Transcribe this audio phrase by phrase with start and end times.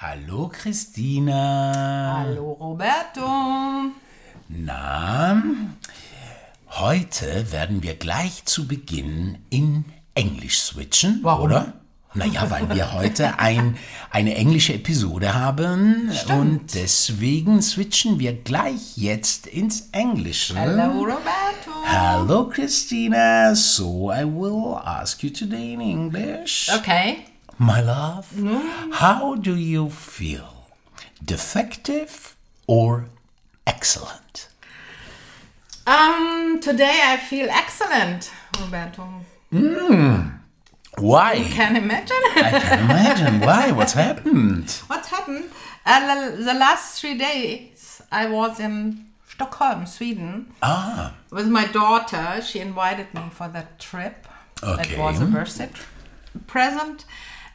[0.00, 2.18] Hallo Christina.
[2.18, 3.26] Hallo Roberto.
[4.48, 5.42] Na,
[6.68, 9.84] heute werden wir gleich zu Beginn in
[10.14, 11.46] Englisch switchen, Warum?
[11.46, 11.72] oder?
[12.14, 13.76] Naja, weil wir heute ein,
[14.12, 20.54] eine englische Episode haben und deswegen switchen wir gleich jetzt ins Englische.
[20.54, 21.72] Hello Roberto.
[21.84, 23.52] Hello, Christina.
[23.56, 26.70] So I will ask you today in English.
[26.72, 27.24] Okay.
[27.58, 28.32] My love,
[28.92, 30.66] how do you feel?
[31.24, 33.06] Defective or
[33.66, 34.48] excellent?
[35.86, 39.08] Um, today I feel excellent, Roberto.
[40.98, 41.32] Why?
[41.32, 43.40] I can imagine I can imagine.
[43.40, 43.72] Why?
[43.72, 44.70] What's happened?
[44.86, 45.50] What's happened.
[45.84, 52.40] Uh, the last three days I was in Stockholm, Sweden, Ah, with my daughter.
[52.42, 54.26] She invited me for that trip.
[54.62, 54.94] Okay.
[54.94, 55.70] It was a birthday
[56.46, 57.04] present,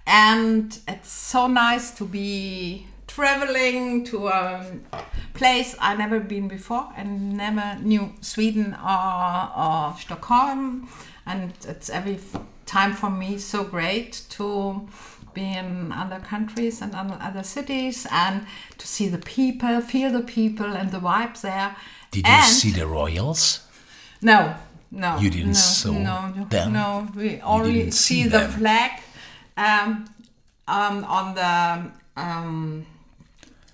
[0.05, 4.65] and it's so nice to be traveling to a
[5.33, 10.89] place I never been before and never knew Sweden or, or Stockholm,
[11.25, 12.19] and it's every
[12.65, 14.87] time for me so great to
[15.33, 18.45] be in other countries and other cities and
[18.77, 21.75] to see the people, feel the people and the vibe there.
[22.11, 23.67] did you see the royals?
[24.21, 24.55] no,
[24.91, 25.17] no.
[25.17, 26.73] You didn't no, no, them?
[26.73, 28.91] No, we only see, see the flag
[29.57, 30.05] um,
[30.67, 32.85] um, on the um,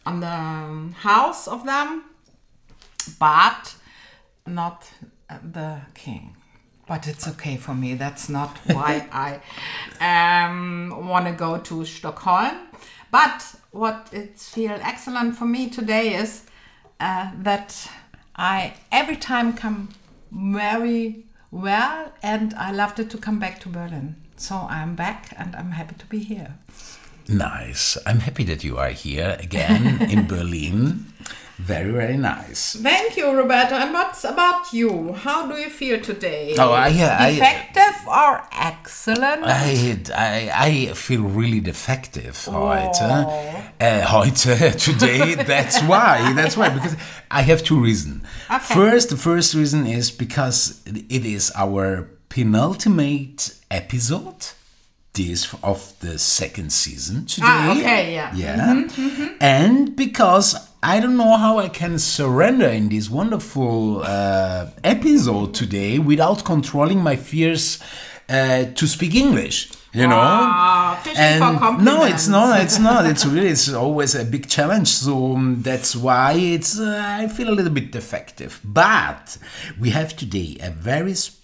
[0.06, 2.04] on the house of them,
[3.20, 3.76] but
[4.48, 4.90] not
[5.44, 6.36] the king.
[6.88, 7.94] But it's okay for me.
[7.94, 9.40] That's not why I
[10.02, 12.58] um, want to go to Stockholm.
[13.12, 16.46] But what it feels excellent for me today is
[17.00, 17.90] uh, that
[18.36, 19.90] I every time come
[20.32, 24.16] very well, and I loved it to come back to Berlin.
[24.40, 26.56] So I'm back, and I'm happy to be here.
[27.28, 27.98] Nice.
[28.06, 31.08] I'm happy that you are here again in Berlin.
[31.58, 32.78] Very, very nice.
[32.78, 33.76] Thank you, Roberto.
[33.76, 35.12] And what's about you?
[35.12, 36.56] How do you feel today?
[36.58, 39.44] Oh, I, I, Effective or excellent?
[39.44, 43.04] I, I, I feel really defective heute.
[43.82, 46.32] Uh, heute, today, that's why.
[46.32, 46.96] That's why, because
[47.30, 48.24] I have two reasons.
[48.50, 48.74] Okay.
[48.74, 54.48] First, the first reason is because it is our penultimate episode.
[55.14, 57.46] This of the second season today.
[57.48, 58.34] Ah, okay, yeah.
[58.36, 58.88] Yeah.
[59.42, 65.98] And because I don't know how I can surrender in this wonderful uh, episode today
[66.00, 67.80] without controlling my fears
[68.30, 69.72] uh, to speak English.
[69.92, 72.62] You know, Ah, fishing for no, it's not.
[72.62, 73.08] It's not.
[73.08, 73.48] It's really.
[73.50, 74.88] It's always a big challenge.
[74.90, 76.80] So um, that's why it's.
[76.80, 78.62] Uh, I feel a little bit defective.
[78.64, 79.40] But
[79.80, 81.39] we have today a very special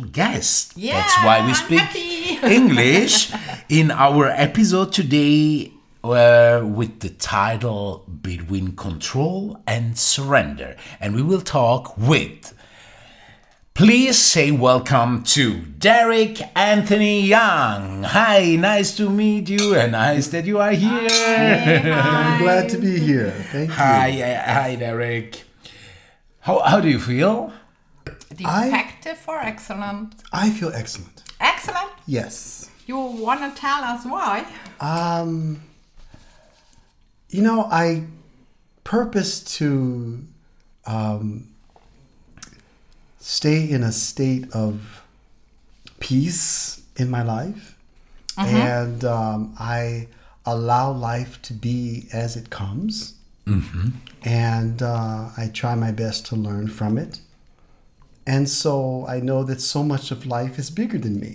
[0.00, 0.76] guest.
[0.76, 1.82] that's why we speak.
[2.44, 3.32] English
[3.68, 5.72] in our episode today
[6.04, 10.76] uh, with the title Between Control and Surrender.
[11.00, 12.54] And we will talk with.
[13.74, 18.02] Please say welcome to Derrick Anthony Young.
[18.02, 21.08] Hi, nice to meet you, and nice that you are here.
[21.92, 23.30] I'm glad to be here.
[23.30, 23.76] Thank you.
[23.76, 25.44] Hi, uh, hi, Derrick.
[26.40, 27.52] How, how do you feel?
[28.34, 30.22] Defective or excellent?
[30.32, 31.22] I feel excellent.
[31.40, 31.90] Excellent.
[32.06, 32.70] Yes.
[32.86, 34.46] You want to tell us why?
[34.80, 35.62] Um,
[37.28, 38.04] you know, I
[38.84, 40.24] purpose to
[40.86, 41.48] um,
[43.20, 45.02] stay in a state of
[46.00, 47.76] peace in my life,
[48.38, 50.08] and um, I
[50.46, 53.14] allow life to be as it comes,
[54.24, 57.20] and uh, I try my best to learn from it.
[58.34, 61.32] And so I know that so much of life is bigger than me.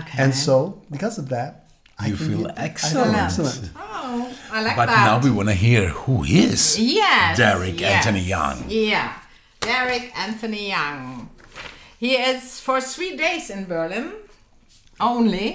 [0.00, 0.18] Okay.
[0.22, 1.50] And so, because of that,
[1.98, 3.16] I You can feel get- I excellent.
[3.16, 3.70] excellent.
[3.76, 4.96] oh, I like But that.
[4.96, 7.36] But now we want to hear who is Yes.
[7.38, 7.90] Derrick yes.
[8.06, 8.56] Anthony Young.
[8.68, 9.12] Yeah.
[9.60, 11.30] Derrick Anthony Young.
[11.98, 14.12] He is for three days in Berlin
[15.00, 15.48] only,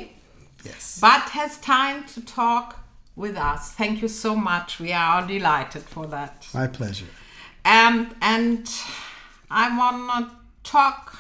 [0.64, 0.98] Yes.
[1.00, 2.68] but has time to talk
[3.16, 3.62] with us.
[3.82, 4.80] Thank you so much.
[4.80, 6.48] We are delighted for that.
[6.54, 7.12] My pleasure.
[7.66, 8.66] Um, and
[9.50, 10.36] I want to
[10.70, 11.16] talk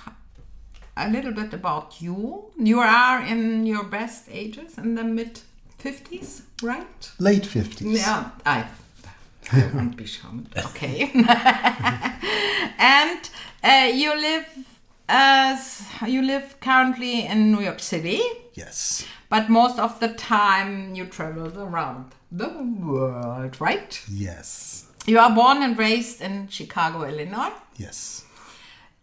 [0.95, 2.45] a little bit about you.
[2.57, 5.41] You are in your best ages, in the mid
[5.81, 7.11] 50s, right?
[7.19, 7.97] Late 50s.
[7.97, 8.65] Yeah, I,
[9.51, 10.47] I won't be shown.
[10.57, 11.11] Okay.
[12.77, 13.29] and
[13.63, 14.45] uh, you live
[15.09, 18.19] as you live currently in New York City,
[18.55, 19.05] Yes.
[19.29, 24.03] but most of the time you travel around the world, right?
[24.11, 24.85] Yes.
[25.05, 28.25] You are born and raised in Chicago, Illinois, Yes.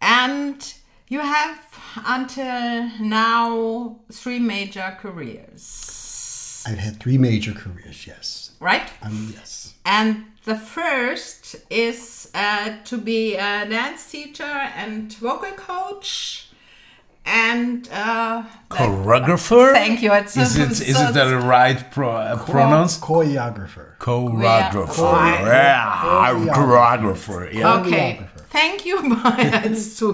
[0.01, 0.73] and
[1.07, 1.59] you have
[2.05, 6.63] until now three major careers.
[6.67, 8.07] I've had three major careers.
[8.07, 8.51] Yes.
[8.59, 8.89] right?
[9.03, 9.75] Um, yes.
[9.85, 16.49] And the first is uh, to be a dance teacher and vocal coach.
[17.27, 19.73] And uh, Choreographer?
[19.73, 20.13] Thank you.
[20.13, 22.99] It's Is it, is it the right pro, uh, pronounce?
[22.99, 23.97] Choreographer.
[23.97, 24.87] Choreographer.
[24.87, 26.45] Choreographer.
[26.45, 27.53] Yeah, choreographer.
[27.53, 27.79] Yeah.
[27.79, 28.34] Okay, Choreographer.
[28.55, 29.61] Thank you, Maya.
[29.69, 30.13] it's too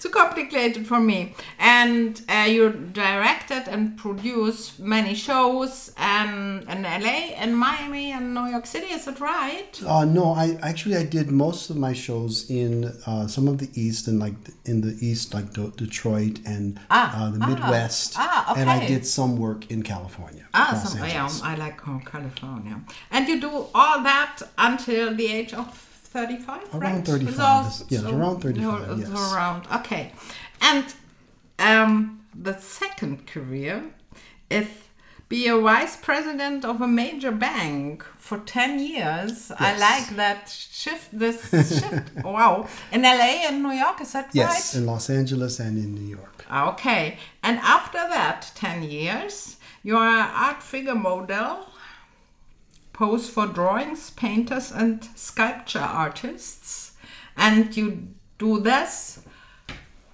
[0.00, 1.34] too complicated for me.
[1.58, 5.72] And uh, you directed and produced many shows
[6.10, 8.86] um, in LA and Miami and New York City.
[8.98, 9.72] Is that right?
[9.86, 12.70] Uh, no, I actually I did most of my shows in
[13.06, 14.34] uh, some of the east and like
[14.64, 18.14] in the east, like De- Detroit and Ah, uh, the ah, Midwest.
[18.16, 18.60] ah, okay.
[18.60, 20.44] And I did some work in California.
[20.54, 21.42] Ah, Los so, yeah, Angeles.
[21.42, 22.76] I like uh, California.
[23.10, 27.04] And you do all that until the age of 35, Around right?
[27.04, 27.28] 35,
[27.66, 29.08] It's yes, yes, around 35, no, yes.
[29.34, 30.12] around, okay.
[30.62, 30.84] And
[31.58, 33.82] um, the second career
[34.48, 34.68] is
[35.28, 39.50] be a vice president of a major bank for 10 years.
[39.58, 42.14] I like that shift, this shift.
[42.24, 42.68] wow.
[42.92, 44.80] In LA and New York, is that Yes, right?
[44.80, 46.44] in Los Angeles and in New York.
[46.72, 51.66] Okay, and after that 10 years, you are an art figure model,
[52.94, 56.92] pose for drawings, painters, and sculpture artists,
[57.36, 58.08] and you
[58.38, 59.20] do this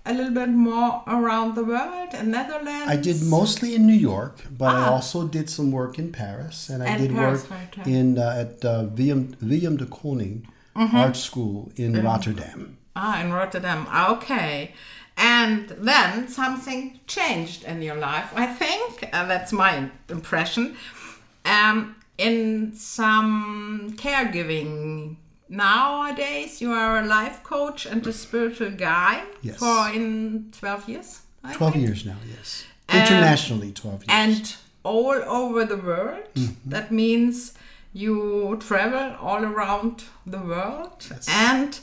[0.07, 2.89] a little bit more around the world in Netherlands.
[2.89, 4.93] I did mostly in New York, but I Ah.
[4.95, 8.43] also did some work in Paris, and I And did Paris, work right, in uh,
[8.43, 10.43] at uh, Willem, Willem de Kooning
[10.77, 10.97] Mm-hmm.
[10.97, 12.77] Art School in Rotterdam.
[12.97, 13.87] Ah, in Rotterdam.
[14.15, 14.73] Okay.
[15.17, 18.91] And then something changed in your life, I think.
[19.13, 20.77] Uh, that's my impression.
[21.45, 25.17] Um, in some caregiving.
[25.49, 29.57] Nowadays, you are a life coach and a spiritual guy Yes.
[29.57, 31.21] for in 12 years.
[31.43, 31.87] I 12 think.
[31.87, 32.65] years now, yes.
[32.89, 34.07] Internationally, 12 years.
[34.11, 36.25] And all over the world.
[36.35, 36.71] Mm-hmm.
[36.71, 37.55] That means
[37.93, 41.05] you travel all around the world.
[41.11, 41.27] Yes.
[41.29, 41.79] And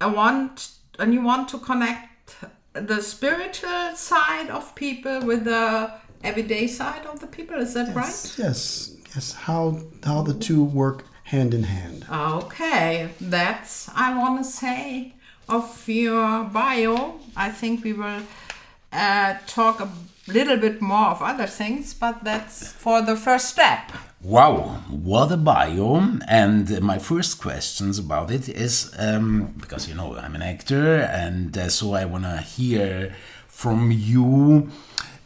[0.00, 2.36] I want and you want to connect
[2.74, 5.92] the spiritual side of people with the
[6.22, 7.56] everyday side of the people.
[7.56, 8.34] Is that right?
[8.38, 9.32] Yes, yes.
[9.32, 12.06] How how the two work hand in hand.
[12.10, 15.14] Okay, that's I want to say
[15.48, 17.20] of your bio.
[17.36, 18.22] I think we will
[18.92, 19.88] uh, talk a
[20.26, 23.92] little bit more of other things, but that's for the first step.
[24.22, 26.18] Wow, what a bio!
[26.26, 31.56] And my first questions about it is um, because you know I'm an actor, and
[31.56, 33.14] uh, so I want to hear
[33.46, 34.70] from you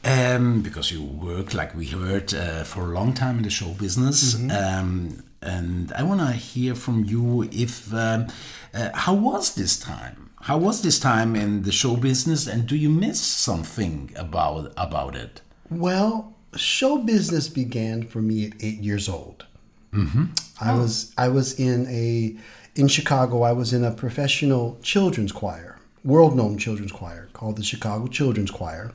[0.05, 3.71] um, because you work, like we heard, uh, for a long time in the show
[3.71, 4.35] business.
[4.35, 8.29] Um, and I want to hear from you if um,
[8.75, 10.31] uh, how was this time?
[10.43, 15.15] How was this time in the show business, and do you miss something about about
[15.15, 15.41] it?
[15.71, 19.47] Well, show business began for me at eight years old.
[19.93, 20.25] Mm-hmm.
[20.61, 22.37] I was I was in a
[22.75, 23.43] in Chicago.
[23.43, 28.51] I was in a professional children's choir, world known children's choir called the Chicago Children's
[28.51, 28.93] Choir.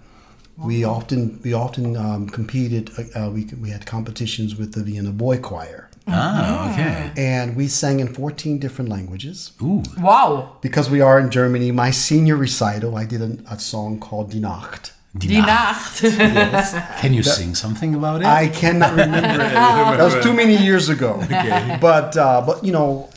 [0.66, 2.90] We often we often um, competed.
[3.16, 7.12] Uh, we we had competitions with the Vienna Boy Choir, Ah, okay.
[7.16, 9.52] and we sang in fourteen different languages.
[9.62, 9.84] Ooh.
[10.00, 14.32] Wow, Because we are in Germany, my senior recital, I did a, a song called
[14.32, 14.94] Die Nacht.
[15.20, 16.02] die Nacht.
[17.02, 18.28] Can you sing something about it?
[18.28, 19.54] I cannot remember it.
[19.98, 21.20] That was too many years ago.
[21.24, 21.78] Okay.
[21.80, 23.10] But uh, but you know,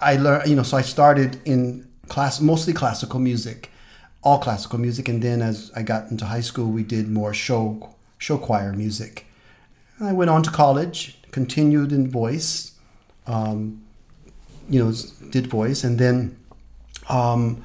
[0.00, 0.48] I, I learned.
[0.48, 3.70] You know, so I started in class, mostly classical music,
[4.24, 7.94] all classical music, and then as I got into high school, we did more show
[8.18, 9.26] show choir music.
[10.00, 12.72] I went on to college, continued in voice.
[13.26, 13.82] Um,
[14.68, 14.92] you know,
[15.30, 16.36] did voice, and then.
[17.08, 17.62] Um,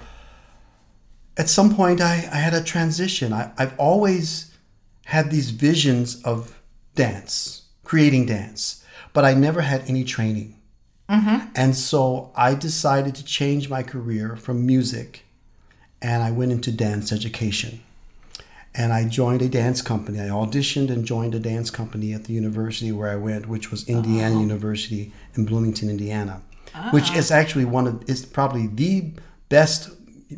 [1.38, 3.32] at some point I, I had a transition.
[3.32, 4.54] I, I've always
[5.06, 6.60] had these visions of
[6.96, 10.60] dance, creating dance, but I never had any training.
[11.56, 15.26] And so I decided to change my career from music
[16.02, 17.82] and I went into dance education.
[18.76, 20.20] And I joined a dance company.
[20.20, 23.88] I auditioned and joined a dance company at the university where I went, which was
[23.90, 24.42] Indiana uh-huh.
[24.42, 26.44] University in Bloomington, Indiana,
[26.92, 27.16] which ah.
[27.16, 29.12] is actually one of is probably the
[29.50, 29.90] best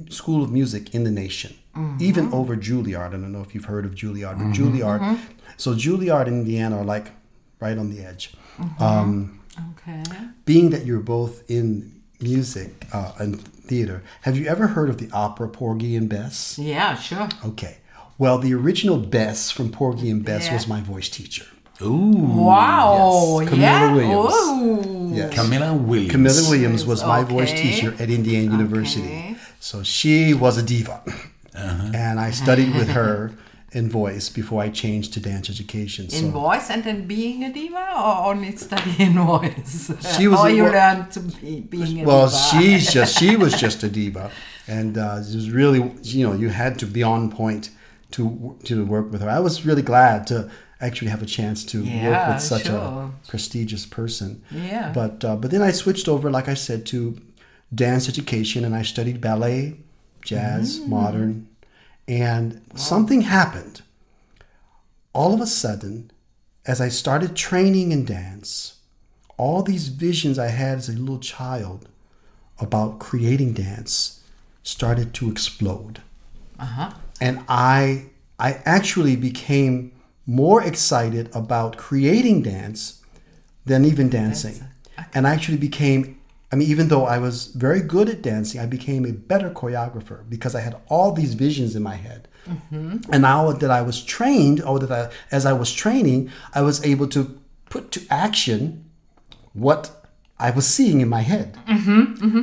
[0.09, 1.97] school of music in the nation, mm-hmm.
[2.01, 3.09] even over Juilliard.
[3.09, 4.53] I don't know if you've heard of Juilliard, but mm-hmm.
[4.53, 5.01] Juilliard.
[5.01, 5.23] Mm-hmm.
[5.57, 7.11] So Juilliard and Indiana are like
[7.59, 8.33] right on the edge.
[8.79, 9.41] Um,
[9.71, 10.03] okay.
[10.45, 15.09] being that you're both in music uh, and theater, have you ever heard of the
[15.13, 16.59] opera Porgy and Bess?
[16.59, 17.29] Yeah, sure.
[17.45, 17.77] Okay.
[18.17, 20.55] Well, the original Bess from Porgy and Bess Yeah.
[20.55, 21.45] was my voice teacher.
[21.81, 22.11] Ooh.
[22.49, 23.39] Wow.
[23.39, 23.93] Yes, Camilla yeah.
[23.95, 24.33] Williams.
[24.35, 25.11] Ooh.
[25.15, 25.33] Yes.
[25.33, 26.11] Camilla Williams.
[26.11, 29.07] Camilla Williams was my voice teacher at Indiana University.
[29.07, 29.35] Okay.
[29.61, 31.01] So she was a diva.
[31.55, 31.91] Uh-huh.
[31.93, 33.31] And I studied with her
[33.73, 36.07] in voice before I changed to dance education.
[36.11, 39.91] In voice and then being a diva, or only studying voice?
[40.17, 42.37] She was or a you vo- learned to be being a well, diva.
[42.49, 44.29] she's just she was just a diva,
[44.67, 47.69] and uh, it was really you know you had to be on point
[48.11, 49.29] to to work with her.
[49.29, 50.49] I was really glad to
[50.81, 52.75] actually have a chance to work with such sure.
[52.75, 54.41] a prestigious person.
[54.51, 54.91] Yeah.
[54.93, 56.99] But uh, but then I switched over, like I said, to
[57.73, 59.77] dance education, and I studied ballet,
[60.23, 60.87] jazz, Mm.
[60.89, 61.47] modern,
[62.11, 63.81] and something happened.
[65.13, 66.11] All of a sudden,
[66.65, 68.79] as I started training in dance,
[69.37, 71.87] all these visions I had as a little child
[72.59, 74.19] about creating dance
[74.61, 76.01] started to explode.
[76.59, 76.91] Uh-huh.
[77.21, 79.93] And I I actually became
[80.27, 83.01] more excited about creating dance
[83.65, 84.65] than even dancing.
[85.13, 86.19] And I actually became
[86.51, 90.19] I mean even though I was very good at dancing, I became a better choreographer
[90.29, 92.27] because I had all these visions in my head.
[93.11, 96.83] And now that I was trained, or that I, as I was training, I was
[96.83, 97.39] able to
[97.69, 98.85] put to action
[99.53, 99.91] what
[100.39, 101.57] I was seeing in my head.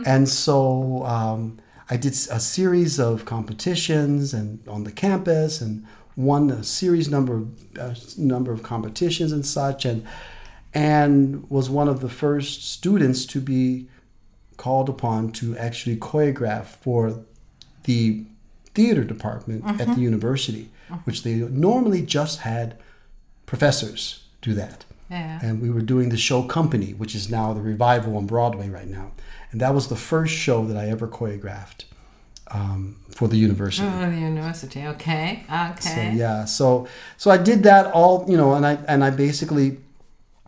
[0.07, 1.59] And so um,
[1.91, 5.85] I did a series of competitions and on the campus, and
[6.17, 7.49] won a series number of
[7.79, 10.05] uh, number of competitions and such, and
[10.75, 13.89] and was one of the first students to be
[14.59, 17.25] called upon to actually choreograph for
[17.85, 18.25] the
[18.75, 20.69] theater department at the university,
[21.05, 22.77] which they normally just had
[23.47, 24.85] professors do that.
[25.11, 25.39] Yeah.
[25.43, 28.87] And we were doing the show Company, which is now the revival on Broadway right
[28.87, 29.13] now.
[29.51, 31.85] And that was the first show that I ever choreographed
[32.51, 33.89] um, for the university.
[33.91, 34.87] Oh, the university.
[34.87, 35.45] Okay.
[35.81, 36.13] So Okay.
[36.15, 36.87] yeah, so
[37.17, 39.79] so I did that all, you know, and I and I basically,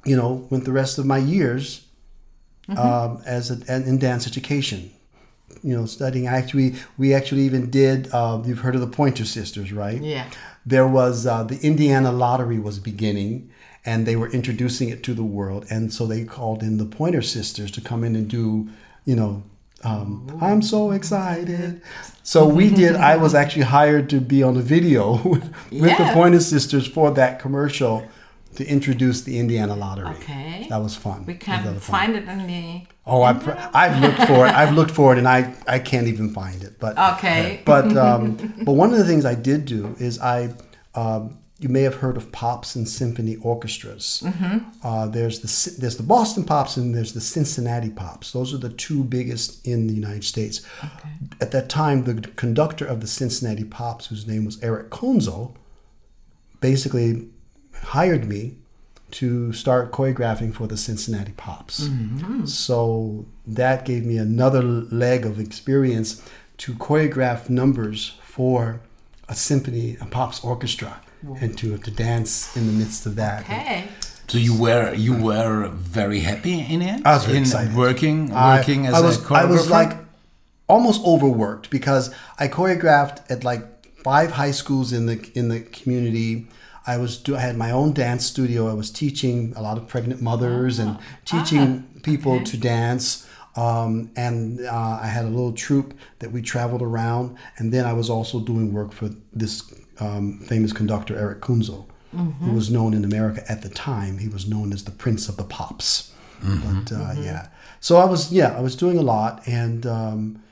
[0.05, 1.87] you know, went the rest of my years
[2.69, 4.90] um, as a, and in dance education.
[5.62, 6.26] You know, studying.
[6.26, 8.09] Actually, we actually even did.
[8.12, 10.00] Uh, you've heard of the Pointer Sisters, right?
[10.00, 10.31] Yeah.
[10.64, 13.50] There was uh, the Indiana lottery was beginning,
[13.85, 17.23] and they were introducing it to the world, and so they called in the Pointer
[17.23, 18.69] Sisters to come in and do,
[19.05, 19.43] you know.
[19.83, 21.83] Um, I'm so excited.
[22.23, 22.97] So we did.
[22.97, 27.11] I was actually hired to be on a video with, with the Pointer Sisters for
[27.12, 28.07] that commercial
[28.57, 30.09] to introduce the Indiana lottery.
[30.16, 30.66] Okay.
[30.69, 31.25] That was fun.
[31.26, 32.00] We That can was fun.
[32.00, 32.83] find it in the.
[33.07, 34.52] Oh, I pr- I've looked for it.
[34.54, 36.78] I've looked for it, and I, I can't even find it.
[36.78, 37.61] But Okay.
[37.64, 40.54] But um, but one of the things I did do is I
[40.95, 44.23] um, you may have heard of pops and symphony orchestras.
[44.25, 44.59] Mm-hmm.
[44.83, 48.33] Uh, there's the there's the Boston Pops and there's the Cincinnati Pops.
[48.33, 50.62] Those are the two biggest in the United States.
[50.83, 51.09] Okay.
[51.40, 55.54] At that time, the conductor of the Cincinnati Pops, whose name was Eric Kunzel,
[56.61, 57.28] basically
[57.75, 58.57] hired me
[59.12, 61.89] to start choreographing for the Cincinnati Pops.
[61.89, 62.47] Mm-hmm.
[62.47, 66.23] So that gave me another leg of experience
[66.59, 68.81] to choreograph numbers for
[69.29, 71.00] a symphony, a pops orchestra,
[71.41, 73.43] and to, to dance in the midst of that.
[73.43, 73.89] Okay.
[74.29, 77.05] So you were you were very happy in it.
[77.05, 77.75] I was very in excited.
[77.75, 79.37] working I- working as I was, a choreographer.
[79.37, 79.99] I was like
[80.69, 83.65] almost overworked because I choreographed at like
[84.05, 86.47] five high schools in the in the community.
[86.87, 88.69] I was do I had my own dance studio.
[88.69, 93.27] I was teaching a lot of pregnant mothers and teaching people to dance.
[93.57, 97.37] Um, and uh, I had a little troupe that we traveled around.
[97.59, 99.63] And then I was also doing work for this
[99.99, 104.19] um, famous conductor Eric Kunzel, who was known in America at the time.
[104.19, 106.13] He was known as the Prince of the Pops.
[106.43, 107.49] But uh, yeah,
[107.81, 110.43] so I was yeah I was doing a lot, and um,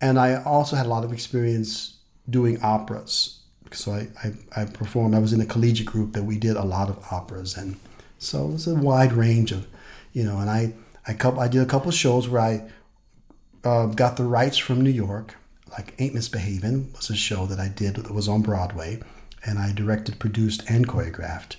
[0.00, 1.96] and I also had a lot of experience
[2.28, 3.39] doing operas.
[3.74, 5.14] So I, I I performed.
[5.14, 7.76] I was in a collegiate group that we did a lot of operas, and
[8.18, 9.66] so it was a wide range of,
[10.12, 10.38] you know.
[10.38, 10.74] And I
[11.06, 12.70] I couple I did a couple shows where I
[13.64, 15.36] uh, got the rights from New York.
[15.70, 19.00] Like Ain't Misbehavin' was a show that I did that was on Broadway,
[19.46, 21.56] and I directed, produced, and choreographed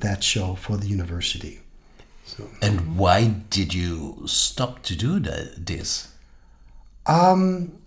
[0.00, 1.60] that show for the university.
[2.24, 2.48] So.
[2.62, 6.08] and why did you stop to do the, this?
[7.06, 7.79] Um,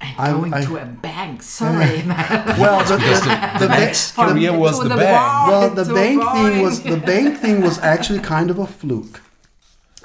[0.00, 1.42] I'm I- going I- to a bank.
[1.60, 2.02] Sorry.
[2.06, 2.96] well, the,
[3.58, 5.16] the, the, the next From- career was the the bank.
[5.16, 5.50] bar.
[5.50, 9.20] well, the so bank thing was the bank thing was actually kind of a fluke.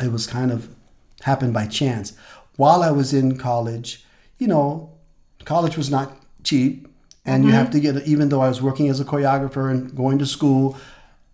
[0.02, 0.70] It was kind of
[1.22, 2.14] happened by chance.
[2.58, 4.06] While I was in college,
[4.38, 4.92] you know,
[5.46, 6.88] college was not cheap,
[7.25, 7.58] and you mm-hmm.
[7.58, 7.96] have to get.
[8.08, 10.78] Even though I was working as a choreographer and going to school,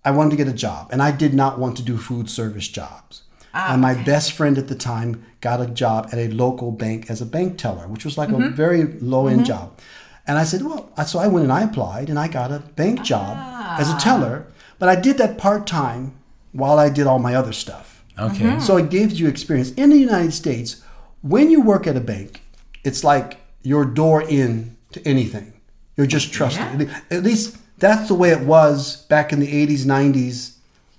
[0.06, 2.68] I wanted to get a job, and I did not want to do food service
[2.68, 3.24] jobs.
[3.53, 7.10] Ah, and my best friend at the time got a job at a local bank
[7.10, 8.55] as a bank teller, which was like a mm-hmm.
[8.55, 9.48] very low end mm-hmm.
[9.48, 9.79] job.
[10.27, 13.01] And I said, well, so I went and I applied and I got a bank
[13.01, 13.38] job
[13.79, 13.98] as a ah.
[13.98, 14.48] teller,
[14.79, 16.15] but I did that part time
[16.51, 18.03] while I did all my other stuff.
[18.17, 18.43] Okay.
[18.43, 18.60] Mm-hmm.
[18.60, 19.72] So it gives you experience.
[19.72, 20.84] In the United States,
[21.22, 22.41] when you work at a bank,
[22.84, 25.53] it's like your door in to anything.
[25.98, 26.81] You're just trusted.
[26.81, 27.01] Yeah.
[27.10, 30.50] At least that's the way it was back in the 80s, 90s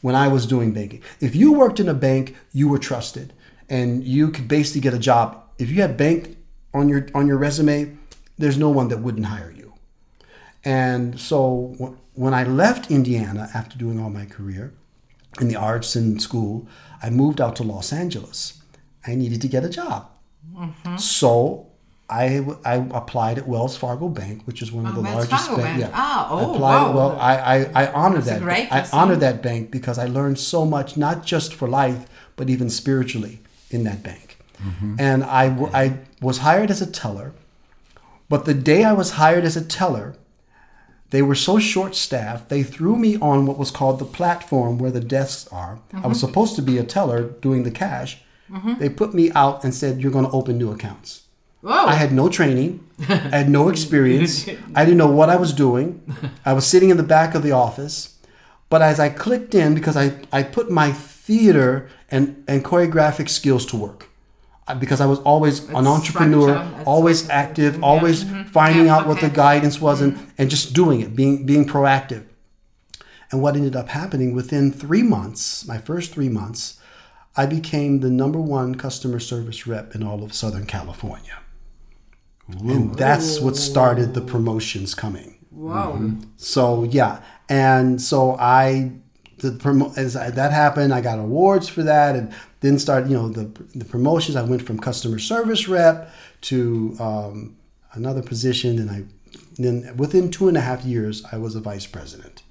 [0.02, 1.02] when I was doing banking.
[1.20, 3.32] If you worked in a bank, you were trusted
[3.70, 5.42] and you could basically get a job.
[5.58, 6.36] If you had bank
[6.74, 7.96] on your on your resume,
[8.36, 9.72] there's no one that wouldn't hire you.
[10.64, 14.74] And so when I left Indiana after doing all my career
[15.40, 16.68] in the arts and school,
[17.02, 18.60] I moved out to Los Angeles.
[19.06, 20.08] I needed to get a job.
[20.54, 20.96] Mm-hmm.
[20.96, 21.71] So
[22.08, 25.16] I, w- I applied at Wells Fargo Bank, which is one of Oh, the Wells
[25.30, 25.82] largest Fargo banks.
[25.82, 25.94] Bank.
[25.96, 26.92] Ah, oh, I applied, wow.
[26.92, 28.42] Well, I, I, I honor That's that.
[28.42, 28.98] great I decision.
[28.98, 32.06] honor that bank because I learned so much, not just for life,
[32.36, 33.40] but even spiritually
[33.70, 34.38] in that bank.
[34.62, 34.96] Mm-hmm.
[34.98, 37.32] And I, I was hired as a teller,
[38.28, 40.14] but the day I was hired as a teller,
[41.10, 44.90] they were so short staffed, they threw me on what was called the platform where
[44.90, 45.78] the desks are.
[45.92, 46.26] I was mm-hmm.
[46.26, 48.20] supposed to be a teller doing the cash.
[48.50, 48.74] Mm-hmm.
[48.78, 51.22] They put me out and said, You're going to open new accounts.
[51.62, 51.86] Whoa.
[51.86, 56.02] I had no training, I had no experience, I didn't know what I was doing.
[56.44, 58.18] I was sitting in the back of the office.
[58.68, 63.64] But as I clicked in, because I, I put my theater and, and choreographic skills
[63.66, 64.08] to work.
[64.66, 66.50] Uh, Because I was always an entrepreneur,
[66.86, 67.84] always active, Yeah.
[67.90, 68.48] always Mhm.
[68.48, 72.22] finding Yeah, out what the guidance was and, and just doing it, being being proactive.
[73.30, 76.78] And what ended up happening within three months, my first three months,
[77.36, 81.36] I became the number one customer service rep in all of Southern California.
[82.60, 85.38] And that's what started the promotions coming.
[85.50, 86.12] Whoa.
[86.36, 88.92] So yeah, and so I,
[89.38, 93.16] the promo as I, that happened, I got awards for that, and then started you
[93.16, 93.44] know the
[93.74, 94.36] the promotions.
[94.36, 97.56] I went from customer service rep to um,
[97.92, 99.04] another position, and I
[99.56, 102.42] then within two and a half years, I was a vice president.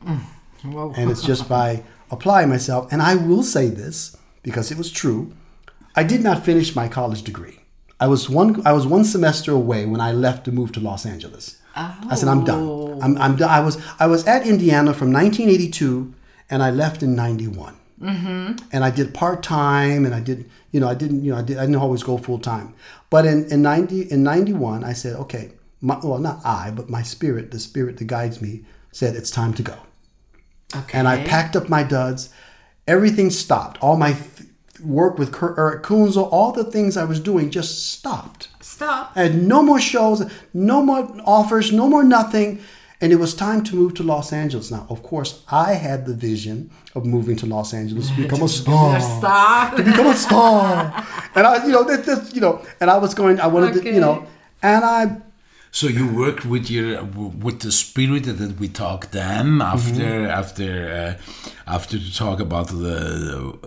[0.64, 0.94] Whoa.
[0.96, 2.92] And it's just by applying myself.
[2.92, 5.34] And I will say this because it was true.
[5.96, 7.61] I did not finish my college degree.
[8.02, 8.50] I was one.
[8.66, 11.44] I was one semester away when I left to move to Los Angeles.
[11.76, 12.64] I said, "I'm done.
[13.04, 16.14] I'm, I'm done." I was I was at Indiana from 1982,
[16.50, 17.78] and I left in '91.
[18.02, 18.66] Mm-hmm.
[18.74, 21.44] And I did part time, and I did you know I didn't you know I,
[21.44, 22.74] did, I didn't always go full time.
[23.10, 25.52] But in in 90 in '91, I said, "Okay."
[25.84, 29.52] My, well, not I, but my spirit, the spirit that guides me, said it's time
[29.56, 29.78] to go
[30.76, 30.96] Okay.
[30.98, 32.30] and I packed up my duds.
[32.88, 33.78] Everything stopped.
[33.82, 34.14] All my
[34.84, 38.50] work with Kurt, Eric Kunzel, all the things I was doing just stopped.
[38.62, 39.12] Stop.
[39.16, 42.60] I had no more shows, no more offers, no more nothing.
[43.00, 44.70] And it was time to move to Los Angeles.
[44.70, 48.48] Now, of course, I had the vision of moving to Los Angeles to become a
[48.62, 49.00] star.
[49.00, 49.76] Stop.
[49.78, 50.94] To become a star.
[51.34, 53.92] And I, you know, that, that, you know, and I was going, I wanted to,
[53.92, 54.28] you know,
[54.62, 55.18] and I
[55.74, 57.04] So you work with your
[57.46, 60.40] with the spirit that we talk then after Mm-hmm.
[60.42, 63.58] after uh, after to talk about the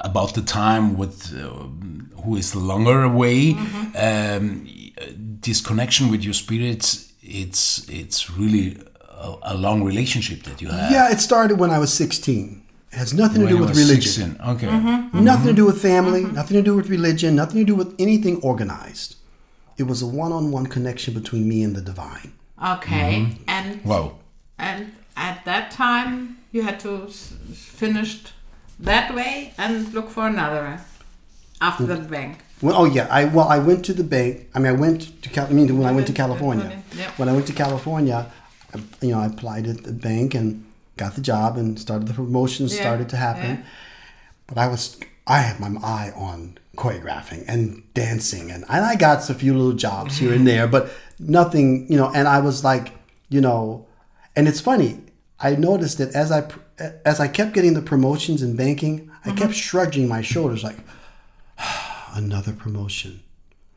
[0.00, 1.48] about the time with uh,
[2.22, 3.54] who is longer away.
[3.54, 3.96] Mm-hmm.
[3.96, 4.66] Um,
[5.42, 8.76] this connection with your spirits, it's it's really
[9.10, 10.90] a, a long relationship that you have.
[10.92, 12.62] yeah, it started when I was 16.
[12.92, 14.36] It has nothing to When do with religion.
[14.36, 14.36] 16.
[14.54, 14.66] Okay.
[14.66, 15.24] Mm-hmm.
[15.24, 18.36] Nothing to do with family, nothing to do with religion, nothing to do with anything
[18.42, 19.16] organized.
[19.80, 22.30] It was a one-on-one connection between me and the divine.
[22.74, 23.12] Okay.
[23.20, 23.42] Mm-hmm.
[23.56, 24.06] And Wow.
[24.58, 24.80] and
[25.16, 27.32] at that time you had to s-
[27.80, 28.10] finish
[28.90, 30.66] that way and look for another
[31.68, 32.32] after the bank.
[32.62, 34.32] Well, oh yeah, I well I went to the bank.
[34.54, 36.68] I mean, I went to Cal- I mean when I went to California.
[37.00, 37.10] Yep.
[37.18, 38.18] When I went to California,
[38.74, 40.48] I, you know, I applied at the bank and
[41.02, 43.50] got the job and started the promotions Yeah, started to happen.
[43.56, 43.62] yeah.
[44.48, 44.82] But I was
[45.26, 49.74] I had my eye on choreographing and dancing and, and I got a few little
[49.74, 52.92] jobs here and there, but nothing, you know, and I was like,
[53.28, 53.86] you know,
[54.34, 54.98] and it's funny.
[55.38, 56.48] I noticed that as I
[57.04, 60.78] as I kept getting the promotions in banking, I kept shrugging my shoulders like
[62.14, 63.20] another promotion.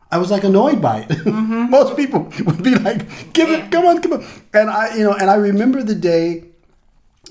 [0.09, 1.25] I was like annoyed by it.
[1.25, 5.13] Most people would be like, "Give it, come on, come on!" And I, you know,
[5.13, 6.45] and I remember the day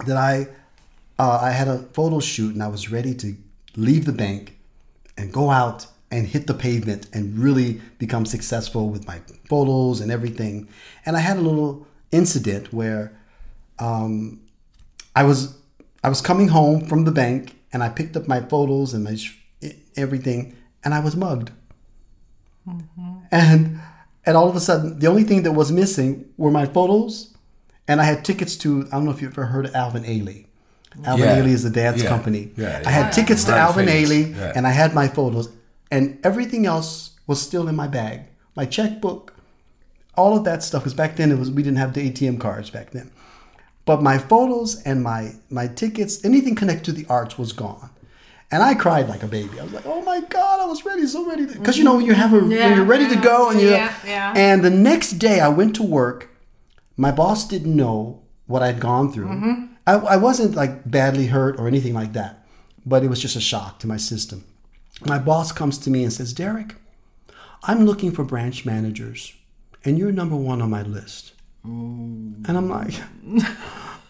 [0.06, 0.48] that I,
[1.18, 3.36] uh, I had a photo shoot and I was ready to
[3.76, 4.58] leave the bank
[5.16, 10.12] and go out and hit the pavement and really become successful with my photos and
[10.12, 10.68] everything.
[11.06, 13.18] And I had a little incident where
[13.78, 14.40] um,
[15.16, 15.56] I was
[16.04, 19.14] I was coming home from the bank and I picked up my photos and my
[19.16, 19.38] sh-
[19.96, 21.50] everything and I was mugged.
[23.30, 23.80] And
[24.24, 27.34] and all of a sudden, the only thing that was missing were my photos,
[27.88, 28.86] and I had tickets to.
[28.88, 30.46] I don't know if you've ever heard of Alvin Ailey.
[31.04, 31.36] Alvin Yeah.
[31.38, 32.08] Ailey is a dance Yeah.
[32.08, 32.50] company.
[32.56, 33.10] Yeah, I had yeah.
[33.10, 34.10] tickets to Very Alvin famous.
[34.10, 34.52] Ailey, Yeah.
[34.56, 35.48] and I had my photos,
[35.90, 38.20] and everything else was still in my bag.
[38.56, 39.34] My checkbook,
[40.16, 40.82] all of that stuff.
[40.82, 43.10] Because back then it was we didn't have the ATM cards back then.
[43.84, 47.90] But my photos and my my tickets, anything connected to the arts was gone.
[48.50, 49.58] And I cried like a baby.
[49.58, 52.04] I was like, "Oh my god, I was ready, so ready." Because you know when
[52.04, 54.34] you have a when Yeah, you're ready to go, and you yeah, yeah.
[54.36, 56.28] and the next day I went to work.
[56.98, 59.28] My boss didn't know what I'd gone through.
[59.28, 59.71] Mm-hmm.
[59.86, 62.44] I, I wasn't like badly hurt or anything like that,
[62.86, 64.44] but it was just a shock to my system.
[65.06, 66.76] My boss comes to me and says, "Derrick,
[67.64, 69.32] I'm looking for branch managers,
[69.84, 71.32] and you're number one on my list."
[71.66, 72.48] Mm.
[72.48, 72.94] And I'm like,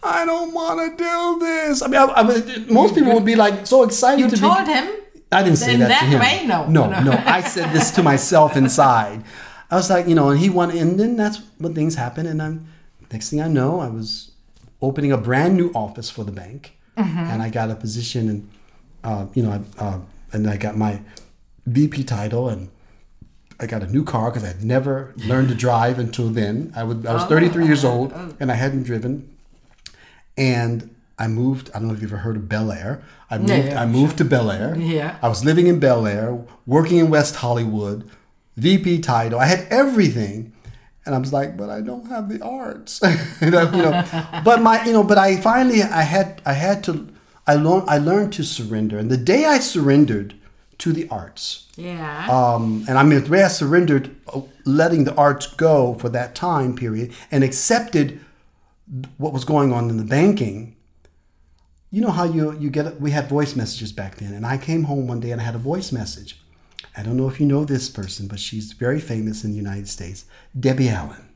[0.03, 1.81] I don't want to do this.
[1.81, 2.23] I mean, I, I,
[2.71, 4.73] most people would be like so excited to be You to told be.
[4.73, 4.89] him?
[5.31, 6.19] I didn't say that, that to him.
[6.19, 6.45] way?
[6.45, 6.67] No.
[6.67, 6.99] no, No.
[7.01, 7.11] no.
[7.25, 9.23] I said this to myself inside.
[9.71, 12.27] I was like, you know, and he wanted, and then that's when things happen.
[12.27, 12.67] And I'm,
[13.11, 14.31] next thing I know, I was
[14.83, 18.49] opening a brand new office for the bank, and I got a position, and
[19.03, 19.99] uh, you know, I, uh,
[20.31, 21.01] and I got my
[21.65, 22.69] VP title, and
[23.59, 26.71] I got a new car because I had never learned to drive until then.
[26.75, 29.29] I would, I was 33 years old, and I hadn't driven
[30.37, 31.69] and I moved.
[31.73, 33.03] I don't know if you've ever heard of Bel Air.
[33.29, 33.49] I moved.
[33.49, 34.75] yeah, I moved to Bel Air.
[34.77, 35.17] Yeah.
[35.21, 38.09] I was living in Bel Air, working in West Hollywood,
[38.57, 39.39] VP title.
[39.39, 40.53] I had everything,
[41.05, 43.01] and I was like, but I don't have the arts.
[43.41, 43.65] you know.
[44.43, 47.07] But my, you know, but I finally, I had, I had to,
[47.45, 50.35] I learned, I learned to surrender, and the day I surrendered
[50.79, 52.27] to the arts, Yeah.
[52.29, 56.35] um, and I mean, the way I surrendered, uh, letting the arts go for that
[56.35, 58.19] time period, and accepted
[59.17, 60.75] what was going on in the banking.
[61.91, 64.83] You know how you you get we had voice messages back then, and I came
[64.85, 66.39] home one day and I had a voice message.
[66.95, 69.87] I don't know if you know this person, but she's very famous in the United
[69.87, 70.25] States,
[70.57, 71.29] Debbie Allen.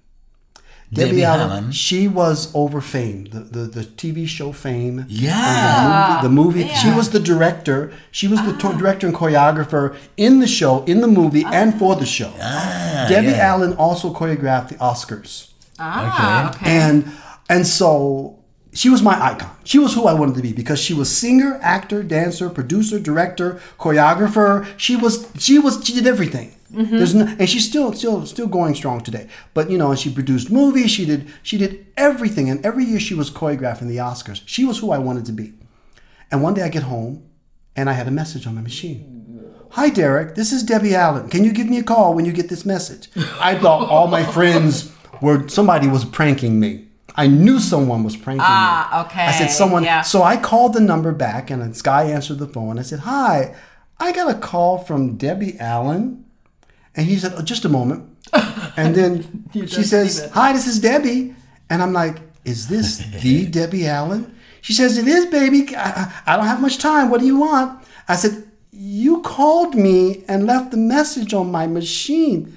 [0.93, 1.71] Debbie Allen?
[1.71, 5.05] She was over Fame, the, the, the TV show Fame.
[5.09, 6.19] Yeah.
[6.21, 6.59] The movie.
[6.59, 6.75] The movie.
[6.75, 7.91] She was the director.
[8.11, 11.95] She was the to- director and choreographer in the show, in the movie, and for
[11.95, 12.31] the show.
[12.39, 13.47] Ah, Debbie yeah.
[13.51, 16.69] Allen also choreographed the Oscars, ah, okay.
[16.71, 17.11] and
[17.49, 18.36] and so
[18.77, 19.49] she was my icon.
[19.63, 23.59] She was who I wanted to be because she was singer, actor, dancer, producer, director,
[23.79, 24.67] choreographer.
[24.77, 26.53] She was she was she did everything.
[26.71, 26.97] Mm-hmm.
[26.97, 29.27] There's no, and she's still still still going strong today.
[29.55, 30.91] But you know, and she produced movies.
[30.91, 34.43] She did she did everything, and every year she was choreographing the Oscars.
[34.45, 35.53] She was who I wanted to be.
[36.29, 37.23] And one day I get home,
[37.75, 39.15] and I had a message on my machine.
[39.71, 41.29] Hi Derrick, this is Debbie Allen.
[41.29, 43.09] Can you give me a call when you get this message?
[43.39, 46.86] I thought all my friends were somebody was pranking me.
[47.17, 48.45] I knew someone was pranking me.
[48.47, 49.83] Ah, okay, I said someone.
[49.83, 50.01] yeah.
[50.03, 52.77] So I called the number back, and this guy answered the phone.
[52.77, 53.55] I said, "Hi,
[53.99, 56.25] I got a call from Debbie Allen,"
[56.95, 58.03] and he said, oh, "Just a moment."
[58.77, 61.33] And then she says, "Hi, this is Debbie,"
[61.69, 65.75] and I'm like, "Is this the Debbie Allen?" She says, "It is, baby.
[65.75, 67.09] I, I don't have much time.
[67.09, 71.65] What do you want?" I said, "You called me and left the message on my
[71.65, 72.55] machine."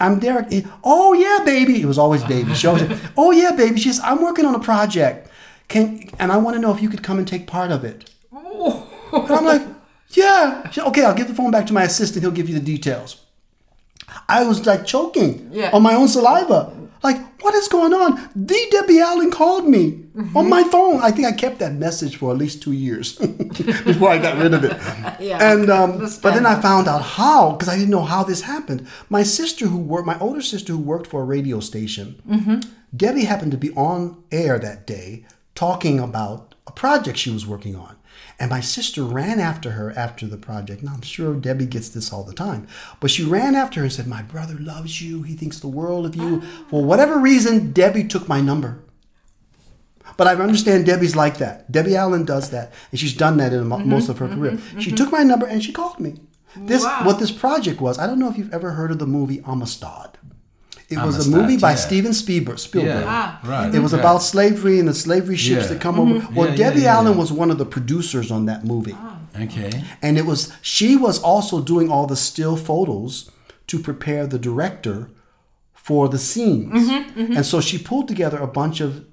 [0.00, 0.64] I'm Derrick.
[0.84, 1.80] Oh yeah, baby.
[1.82, 2.54] It was always baby.
[2.54, 2.84] She always
[3.16, 3.78] Oh yeah, baby.
[3.80, 5.30] She says, I'm working on a project.
[5.68, 8.10] Can and I want to know if you could come and take part of it.
[8.32, 8.86] Oh.
[9.12, 9.62] And I'm like,
[10.10, 10.70] Yeah.
[10.70, 12.22] She okay, I'll give the phone back to my assistant.
[12.22, 13.24] He'll give you the details.
[14.28, 15.70] I was like choking Yeah.
[15.72, 16.72] on my own saliva.
[17.02, 18.28] Like, what is going on?
[18.34, 21.00] The Debbie Allen called me on my phone.
[21.00, 23.16] I think I kept that message for at least two years
[23.84, 24.76] before I got rid of it.
[25.20, 28.42] Yeah, and um, but then I found out how because I didn't know how this
[28.42, 28.86] happened.
[29.08, 32.60] My sister who worked, my older sister who worked for a radio station,
[32.96, 37.74] Debbie happened to be on air that day talking about a project she was working
[37.76, 37.96] on.
[38.38, 40.82] And my sister ran after her after the project.
[40.82, 42.66] Now, I'm sure Debbie gets this all the time.
[43.00, 45.22] But she ran after her and said, My brother loves you.
[45.22, 46.42] He thinks the world of you.
[46.42, 46.64] Ah.
[46.70, 48.80] For whatever reason, Debbie took my number.
[50.16, 51.70] But I understand Debbie's like that.
[51.70, 52.72] Debbie Allen does that.
[52.90, 54.52] And she's done that in mo- mm-hmm, most of her mm-hmm, career.
[54.52, 54.80] Mm-hmm.
[54.80, 56.16] She took my number and she called me.
[56.56, 57.02] This Wow.
[57.04, 60.17] What this project was, I don't know if you've ever heard of the movie Amistad.
[60.90, 61.76] It was a movie by yeah.
[61.76, 62.58] Steven Spielberg.
[62.58, 63.04] Spielberg.
[63.04, 63.40] Yeah, ah.
[63.44, 63.74] right.
[63.74, 63.98] It was yeah.
[64.00, 65.74] about slavery and the slavery ships Yeah.
[65.74, 66.14] that come over.
[66.14, 66.34] Mm-hmm.
[66.34, 67.18] Well, Yeah, yeah, Debbie yeah, Allen yeah.
[67.18, 68.94] was one of the producers on that movie.
[68.96, 69.18] Ah.
[69.38, 69.84] Okay.
[70.00, 73.30] And it was she was also doing all the still photos
[73.66, 75.10] to prepare the director
[75.74, 76.88] for the scenes.
[76.88, 77.36] Mm-hmm, mm-hmm.
[77.36, 79.04] And so she pulled together a bunch of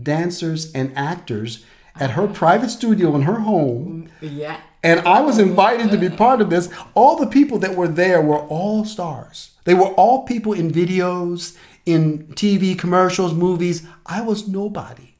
[0.00, 1.64] dancers and actors
[1.98, 4.10] at her private studio in her home.
[4.20, 4.60] yeah.
[4.86, 6.68] And I was invited to be part of this.
[6.94, 9.50] All the people that were there were all stars.
[9.64, 13.84] They were all people in videos, in TV commercials, movies.
[14.06, 15.14] I was nobody.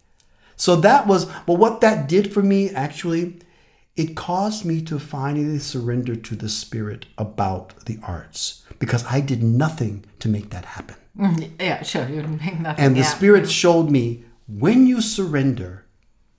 [0.55, 3.41] So that was, but what that did for me actually,
[3.97, 9.43] it caused me to finally surrender to the spirit about the arts because I did
[9.43, 10.97] nothing to make that happen.
[11.19, 12.09] Mm, Yeah, sure.
[12.09, 12.85] You didn't make nothing.
[12.85, 13.07] And the yeah.
[13.07, 15.87] spirit showed me when you surrender,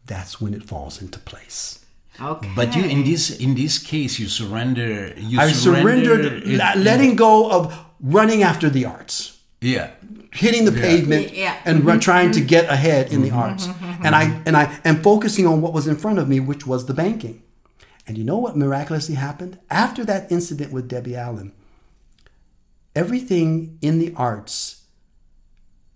[0.05, 1.83] that's when it falls into place.
[2.19, 2.49] Okay.
[2.55, 6.73] But you in this in this case you surrender you I surrender surrendered, it- la-
[6.75, 9.91] letting go of running after the arts, yeah
[10.31, 11.55] hitting the pavement, Yeah.
[11.65, 11.89] Mm-hmm.
[11.89, 13.67] and trying to get ahead in the arts,
[14.03, 16.85] and I and I and focusing on what was in front of me, which was
[16.85, 17.41] the banking.
[18.07, 19.59] And you know what miraculously happened?
[19.69, 21.51] After that incident with Debbie Allen,
[22.95, 24.83] everything in the arts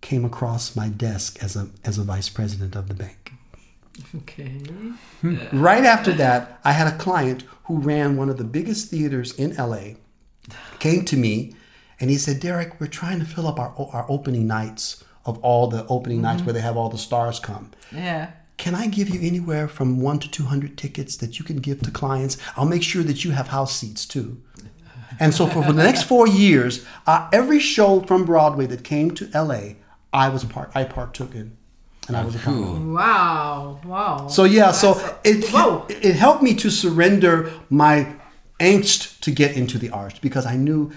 [0.01, 3.20] came across my desk as a, as a vice president of the bank.
[4.15, 4.61] Okay.
[5.51, 9.55] Right after that, I had a client who ran one of the biggest theaters in
[9.55, 9.95] LA,
[10.79, 11.55] came to me,
[11.99, 15.67] and he said, Derrick, we're trying to fill up our, our opening nights of all
[15.67, 17.71] the opening nights where they have all the stars come.
[17.91, 18.31] Yeah.
[18.57, 21.91] Can I give you anywhere from one to 200 tickets that you can give to
[21.91, 22.37] clients?
[22.55, 24.41] I'll make sure that you have house seats too.
[25.19, 29.11] And so for, for the next four years, uh, every show from Broadway that came
[29.11, 29.73] to LA,
[30.11, 31.57] I was part, I partook in.
[32.07, 32.79] And I was a part of it.
[32.91, 33.79] Wow.
[33.85, 34.27] Wow.
[34.27, 34.89] So yeah, so
[35.23, 35.85] it Whoa.
[35.89, 38.15] it helped me to surrender my
[38.59, 40.91] angst to get into the arts because I knew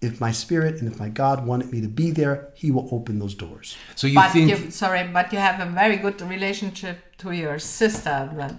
[0.00, 3.18] if my spirit and if my God wanted me to be there, He will open
[3.18, 3.76] those doors.
[3.96, 7.58] So you but think you, sorry, but you have a very good relationship to your
[7.58, 8.54] sister that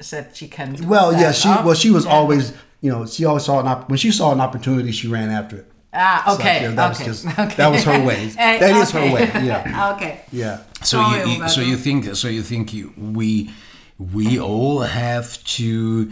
[0.00, 0.74] said she can.
[0.74, 1.62] Do Well, that, yeah, she huh?
[1.64, 2.10] well she was Yeah.
[2.12, 5.30] always you know she always saw an op- when she saw an opportunity she ran
[5.30, 5.71] after it.
[5.94, 6.62] Ah, So, okay.
[6.62, 7.54] yeah, that was just- okay.
[7.56, 8.30] that was her way.
[8.38, 9.92] Eh, That is her way, yeah.
[9.94, 10.20] okay.
[10.32, 10.58] Yeah.
[10.82, 13.50] so Sorry, you, you so you think so you think you, we
[13.98, 16.10] we all have to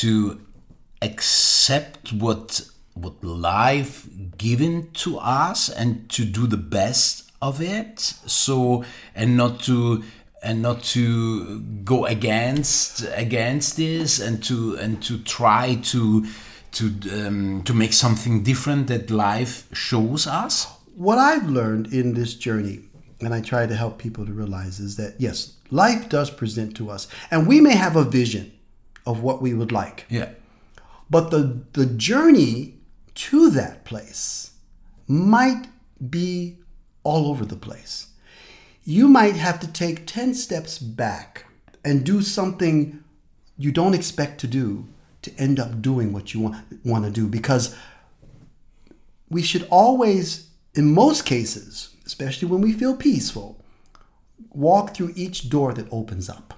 [0.00, 0.38] to
[1.02, 2.60] accept what
[2.94, 4.06] what life
[4.36, 8.84] given to us and to do the best of it so
[9.14, 10.02] and not to
[10.42, 16.24] and not to go against against this and to and to try to
[16.74, 22.34] to um, to make something different that life shows us What I've learned in this
[22.34, 22.78] journey,
[23.20, 26.90] and I try to help people to realize, is that yes, life does present to
[26.90, 28.52] us, and we may have a vision
[29.04, 30.06] of what we would like.
[30.08, 30.30] yeah
[31.10, 32.74] But the the journey
[33.14, 34.52] to that place
[35.06, 35.66] might
[36.10, 36.58] be
[37.02, 38.08] all over the place.
[38.84, 41.46] You might have to take 10 steps back
[41.84, 43.02] and do something
[43.56, 44.86] you don't expect to do
[45.24, 47.76] to end up doing what you want, want to do because
[49.28, 53.64] we should always in most cases, especially when we feel peaceful,
[54.50, 56.54] walk through each door that opens up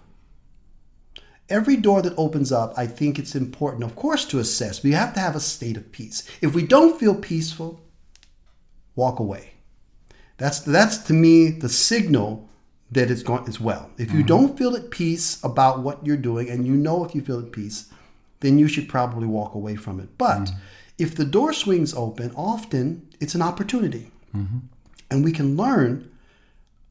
[1.49, 4.83] every door that opens up, I think it's important, of course, to assess.
[4.83, 6.29] We have to have a state of peace.
[6.41, 7.81] If we don't feel peaceful,
[8.95, 9.53] walk away.
[10.39, 12.49] That's that's to me the signal
[12.91, 13.91] that it's going as well.
[13.97, 14.27] If you mm-hmm.
[14.27, 17.53] don't feel at peace about what you're doing, and you know if you feel at
[17.53, 17.91] peace,
[18.41, 20.09] then you should probably walk away from it.
[20.19, 20.59] But mm-hmm.
[20.99, 24.59] if the door swings open, often it's an opportunity, mm-hmm.
[25.11, 26.11] and we can learn.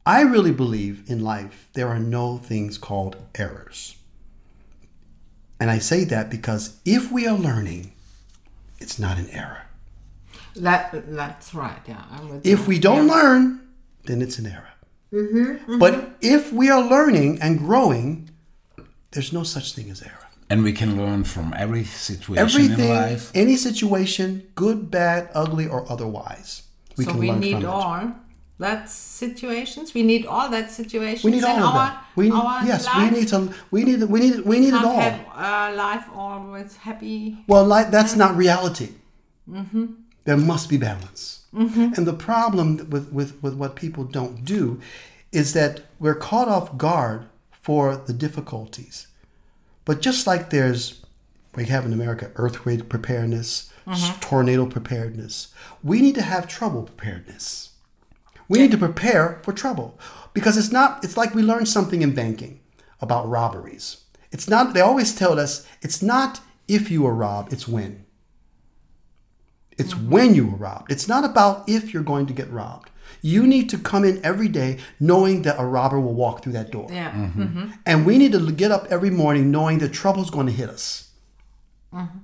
[0.04, 3.96] I really believe in life there are no things called errors.
[5.58, 7.92] And I say that because if we are learning,
[8.78, 9.62] it's not an error.
[10.54, 11.80] That that's right.
[11.88, 12.02] Yeah.
[12.10, 12.66] I'm with If you.
[12.66, 13.14] we don't Yeah.
[13.14, 13.60] learn,
[14.04, 14.70] then it's an error.
[15.12, 18.28] Mm-hmm, but if we are learning and growing,
[19.12, 20.25] there's no such thing as error.
[20.48, 25.66] And we can learn from every situation Everything, in life any situation, good, bad, ugly,
[25.66, 26.62] or otherwise,
[26.96, 27.68] we so can we learn need from it.
[27.68, 28.12] all
[28.58, 29.92] that situations.
[29.92, 31.24] We need all that situations.
[31.24, 32.04] We need in all of our, that.
[32.16, 33.12] We our yes, life.
[33.12, 33.54] we need to.
[33.70, 34.02] We need.
[34.04, 34.40] We need.
[34.40, 35.00] We need it Can't all.
[35.00, 37.38] have a life always happy.
[37.46, 38.90] Well, like that's not reality.
[39.48, 39.86] Mm-hmm.
[40.24, 41.44] There must be balance.
[41.54, 41.94] Mm-hmm.
[41.96, 44.80] And the problem with, with, with what people don't do
[45.32, 49.06] is that we're caught off guard for the difficulties.
[49.86, 51.00] But just like there's,
[51.54, 53.92] we have in America earthquake preparedness, mm-hmm.
[53.92, 57.70] s- tornado preparedness, we need to have trouble preparedness.
[58.48, 59.98] We need to prepare for trouble
[60.34, 62.60] because it's not, it's like we learned something in banking
[63.00, 64.02] about robberies.
[64.30, 68.04] It's not, they always tell us it's not if you are robbed, it's when.
[69.78, 70.10] It's mm-hmm.
[70.10, 70.90] when you were robbed.
[70.90, 72.90] It's not about if you're going to get robbed.
[73.34, 74.70] You need to come in every day
[75.10, 76.88] knowing that a robber will walk through that door.
[76.90, 77.10] Yeah.
[77.12, 77.42] Mm-hmm.
[77.42, 77.64] mm-hmm.
[77.84, 80.86] And we need to get up every morning knowing that trouble's going to hit us.
[81.92, 82.18] Mm-hmm.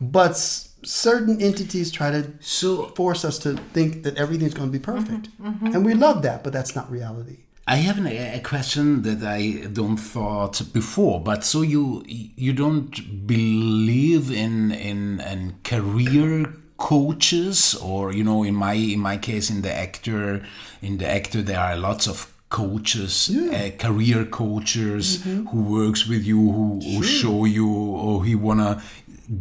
[0.00, 4.78] But s- certain entities try to So- force us to think that everything's going to
[4.80, 5.24] be perfect.
[5.40, 5.74] Mm-hmm.
[5.74, 7.38] And we love that, but that's not reality.
[7.68, 9.40] I have an, a question that I
[9.78, 12.02] don't thought before, but so you
[12.46, 12.90] you don't
[13.26, 15.40] believe in in, in
[15.72, 16.30] career
[16.78, 20.46] coaches or you know in my in my case in the actor
[20.80, 25.44] in the actor there are lots of coaches uh, career coaches mm-hmm.
[25.48, 28.80] who works with you who, who show you or he wanna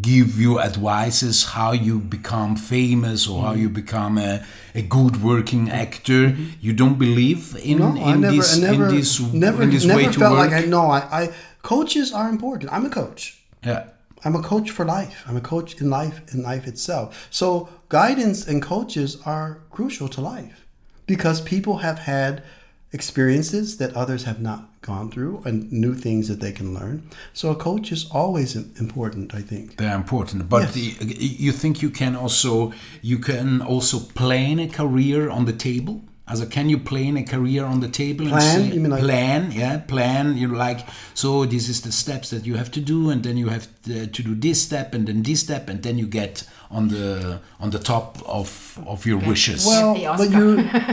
[0.02, 3.60] give you advices how you become famous or how mm.
[3.60, 4.44] you become a,
[4.76, 5.82] a good working mm-hmm.
[5.82, 6.32] actor.
[6.32, 6.46] Mm-hmm.
[6.60, 9.86] You don't believe in, No, in never, this I never, in this never, in this
[9.86, 10.88] never way to work like I know.
[10.88, 12.74] I, I coaches are important.
[12.74, 13.40] I'm a coach.
[13.64, 13.86] yeah
[14.28, 15.24] I'm a coach for life.
[15.26, 17.30] I'm a coach in life in life itself.
[17.32, 20.68] So guidance and coaches are crucial to life
[21.06, 22.44] because people have had
[22.92, 27.10] experiences that others have not gone through and new things that they can learn.
[27.34, 29.78] So a coach is always important, I think.
[29.78, 30.74] They're important, but Yes.
[30.74, 36.02] the, you think you can also you can also plan a career on the table.
[36.30, 38.26] As a, can you plan a career on the table?
[38.28, 38.42] Plan?
[38.42, 39.52] say- You mean like- plan?
[39.52, 40.36] Yeah, plan.
[40.38, 41.46] You're like so.
[41.46, 44.24] This is the steps that you have to do, and then you have to, to
[44.24, 47.80] do this step, and then this step, and then you get on the on the
[47.80, 49.66] top of of your wishes.
[49.66, 50.38] Well, but Oscar.
[50.38, 50.48] you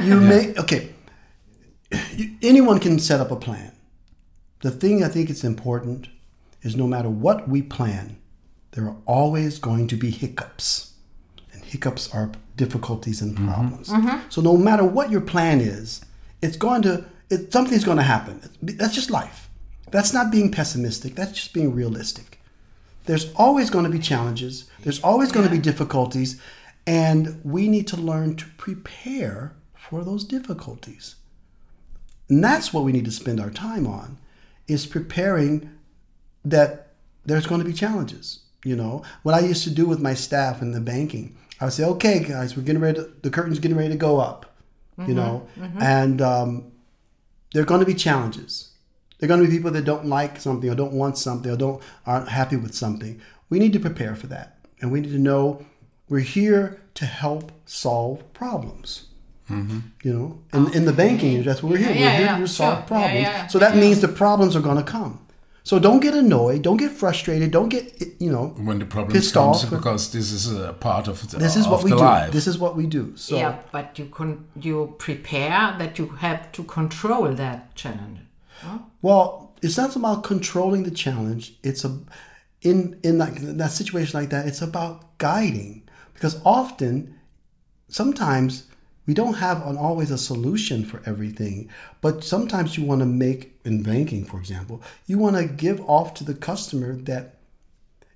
[0.14, 0.90] you make okay.
[2.16, 3.73] You, anyone can set up a plan.
[4.61, 6.09] The thing I think it's important
[6.62, 8.16] is no matter what we plan,
[8.70, 10.92] there are always going to be hiccups,
[11.53, 13.49] and hiccups are difficulties and mm-hmm.
[13.49, 13.88] problems.
[13.88, 14.29] Mm-hmm.
[14.29, 16.05] So no matter what your plan is,
[16.43, 18.43] it's going to it, something's going to happen.
[18.62, 19.49] That's just life.
[19.90, 21.14] That's not being pessimistic.
[21.14, 22.40] That's just being realistic.
[23.05, 24.69] There's always going to be challenges.
[24.81, 26.40] There's always going to be difficulties,
[26.87, 31.17] and we need to learn to prepare for those difficulties.
[32.29, 34.19] And that's what we need to spend our time on
[34.67, 35.71] is preparing
[36.45, 36.93] that
[37.25, 38.40] there's going to be challenges.
[38.64, 41.72] You know, what I used to do with my staff in the banking, I would
[41.72, 44.55] say, okay, guys, we're getting ready, to, the curtain's getting ready to go up,
[44.98, 45.14] you mm-hmm.
[45.14, 45.81] know, mm-hmm.
[45.81, 46.72] and um,
[47.55, 48.72] there are going to be challenges.
[49.18, 51.57] There are going to be people that don't like something or don't want something or
[51.57, 53.18] don't aren't happy with something.
[53.48, 55.64] We need to prepare for that, and we need to know
[56.07, 59.07] we're here to help solve problems.
[59.48, 59.79] Mm-hmm.
[60.03, 61.92] You know, in, in the banking, that's what we're here.
[61.92, 62.87] Yeah, we're here yeah, to solve sure.
[62.88, 63.14] problems.
[63.14, 63.81] Yeah, yeah, so that yeah.
[63.81, 65.23] means the problems are going to come.
[65.64, 66.61] So don't get annoyed.
[66.61, 67.50] Don't get frustrated.
[67.50, 67.85] Don't get
[68.20, 69.70] you know when the problem pissed comes, off.
[69.70, 71.96] because this is a part of the, this is of what we do.
[71.96, 72.33] life.
[72.33, 73.16] This is what we do.
[73.16, 78.20] So yeah, but you can you prepare that you have to control that challenge.
[79.00, 81.55] Well, it's not about controlling the challenge.
[81.62, 81.98] It's a
[82.61, 84.46] in in that, that situation like that.
[84.46, 87.18] It's about guiding because often,
[87.88, 88.64] sometimes
[89.07, 91.69] we don't have an, always a solution for everything.
[92.01, 96.14] But sometimes you want to make in banking, for example, you want to give off
[96.14, 97.37] to the customer that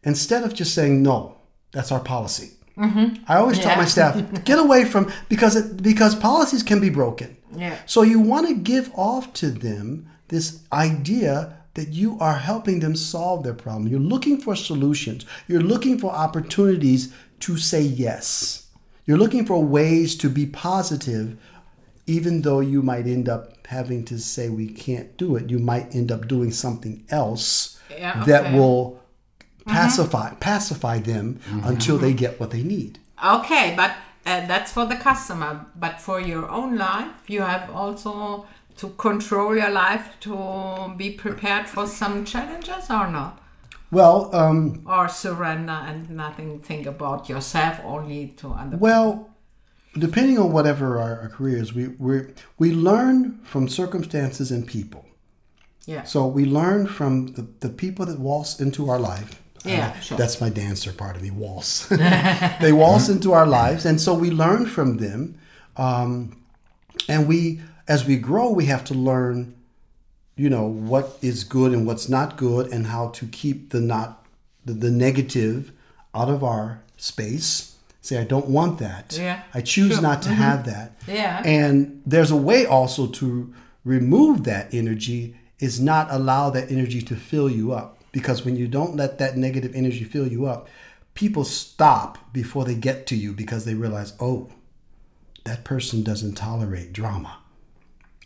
[0.03, 1.39] instead of just saying no,
[1.73, 2.53] that's our policy.
[2.77, 3.25] Mm-hmm.
[3.27, 7.37] I always tell my staff get away from because it, because policies can be broken.
[7.55, 7.77] Yeah.
[7.87, 12.97] So you want to give off to them this idea that you are helping them
[12.97, 13.89] solve their problem.
[13.89, 15.25] You're looking for solutions.
[15.47, 18.68] You're looking for opportunities to say yes.
[19.09, 21.39] You're looking for ways to be positive,
[22.07, 25.49] even though you might end up having to say we can't do it.
[25.49, 29.01] You might end up doing something else Yeah, that will
[29.65, 32.99] pacify pacify them until they get what they need.
[33.25, 33.93] Okay, but
[34.27, 35.65] uh, that's for the customer.
[35.75, 41.67] But for your own life, you have also to control your life to be prepared
[41.67, 43.41] for some challenges or not,
[43.91, 48.77] Well, um, or surrender and nothing think about yourself, only to other.
[48.77, 49.31] Well,
[49.99, 52.21] depending on whatever our, our career is, we we
[52.59, 55.05] we learn from circumstances and people.
[55.87, 56.05] yeah.
[56.05, 59.41] So we learn from the, the people that waltz into our life.
[59.65, 60.19] Yeah, Uh, sure.
[60.19, 61.89] That's my dancer part of me, waltz.
[62.61, 65.35] they waltz into our lives, and so we learn from them.
[65.77, 66.37] Um,
[67.09, 69.55] and we, as we grow, we have to learn,
[70.39, 74.25] you know, what is good and what's not good, and how to keep the not
[74.65, 75.73] the, the negative
[76.15, 77.77] out of our space.
[78.01, 79.19] Say, I don't want that.
[79.21, 80.03] Yeah, I choose sure.
[80.03, 80.39] not to mm-hmm.
[80.39, 80.93] have that.
[81.07, 81.43] Yeah.
[81.45, 83.53] And there's a way also to
[83.85, 87.99] remove that energy is not allow that energy to fill you up.
[88.13, 90.69] Because when you don't let that negative energy fill you up,
[91.15, 94.49] people stop before they get to you because they realize, oh,
[95.45, 97.39] that person doesn't tolerate drama.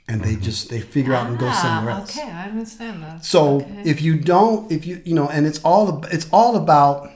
[0.09, 0.43] And they mm-hmm.
[0.43, 2.19] just they figure out and go ah, somewhere else.
[2.19, 3.25] Ah, okay, I understand that.
[3.25, 7.11] So if you don't, if you you know, and it's all it's all about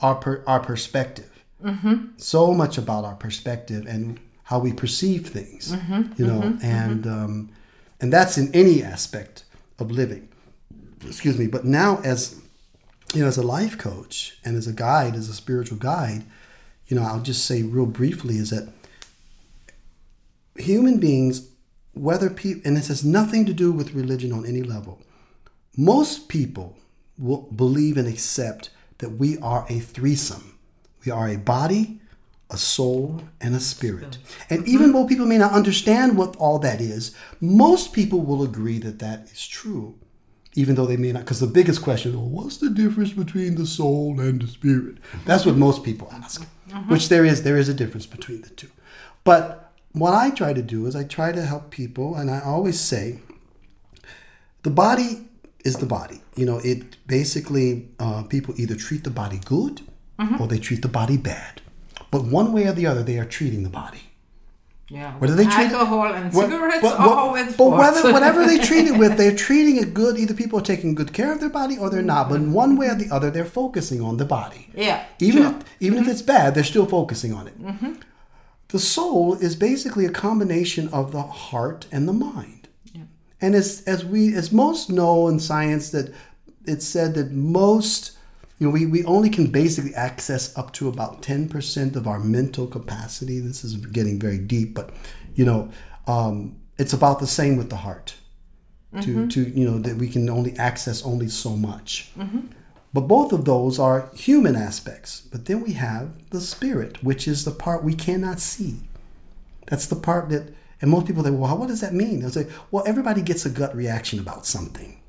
[0.00, 1.26] our per, our perspective.
[1.62, 2.16] Mm-hmm.
[2.16, 5.72] So much about our perspective and how we perceive things.
[5.72, 6.12] Mm-hmm.
[6.16, 7.50] You know, and um,
[8.00, 9.44] and that's in any aspect
[9.78, 10.28] of living.
[11.06, 11.46] Excuse me.
[11.46, 12.40] But now, as
[13.14, 16.24] you know, as a life coach and as a guide, as a spiritual guide,
[16.86, 18.72] you know, I'll just say real briefly is that
[20.56, 21.48] human beings,
[21.92, 25.00] whether people, and this has nothing to do with religion on any level,
[25.76, 26.76] most people
[27.18, 30.58] will believe and accept that we are a threesome.
[31.04, 32.00] We are a body,
[32.50, 34.18] a soul, and a spirit.
[34.48, 38.78] And even though people may not understand what all that is, most people will agree
[38.80, 39.98] that that is true.
[40.54, 43.66] Even though they may not, because the biggest question, well, what's the difference between the
[43.66, 44.96] soul and the spirit?
[45.24, 46.44] That's what most people ask.
[46.68, 46.90] Mm-hmm.
[46.90, 48.70] Which there is, there is a difference between the two.
[49.22, 49.59] But
[49.92, 53.20] what I try to do is I try to help people, and I always say,
[54.62, 55.28] the body
[55.64, 56.22] is the body.
[56.36, 59.82] You know, it basically uh, people either treat the body good
[60.18, 60.40] mm-hmm.
[60.40, 61.60] or they treat the body bad.
[62.10, 64.02] But one way or the other, they are treating the body.
[64.88, 65.12] Yeah.
[65.18, 68.98] Whether they treat alcohol and what- cigarettes or with but whether, whatever they treat it
[68.98, 70.18] with, they're treating it good.
[70.18, 72.28] Either people are taking good care of their body or they're not.
[72.28, 74.68] But in one way or the other, they're focusing on the body.
[74.74, 75.52] Yeah, Even sure.
[75.52, 76.10] if even if mm-hmm.
[76.10, 77.62] it's bad, they're still focusing on it.
[77.62, 77.92] Mm-hmm.
[78.70, 82.68] The soul is basically a combination of the heart and the mind.
[83.40, 86.12] And as as we as most know in science that
[86.66, 88.12] it's said that most
[88.58, 92.66] you know we, we only can basically access up to about 10% of our mental
[92.66, 93.40] capacity.
[93.40, 94.90] This is getting very deep, but
[95.34, 95.70] you know,
[96.06, 98.14] um, it's about the same with the heart.
[99.02, 102.10] To, to you know that we can only access only so much.
[102.92, 105.20] But both of those are human aspects.
[105.20, 108.80] But then we have the spirit, which is the part we cannot see.
[109.68, 112.20] That's the part that, and most people say, well, what does that mean?
[112.20, 115.00] They'll say, well, everybody gets a gut reaction about something.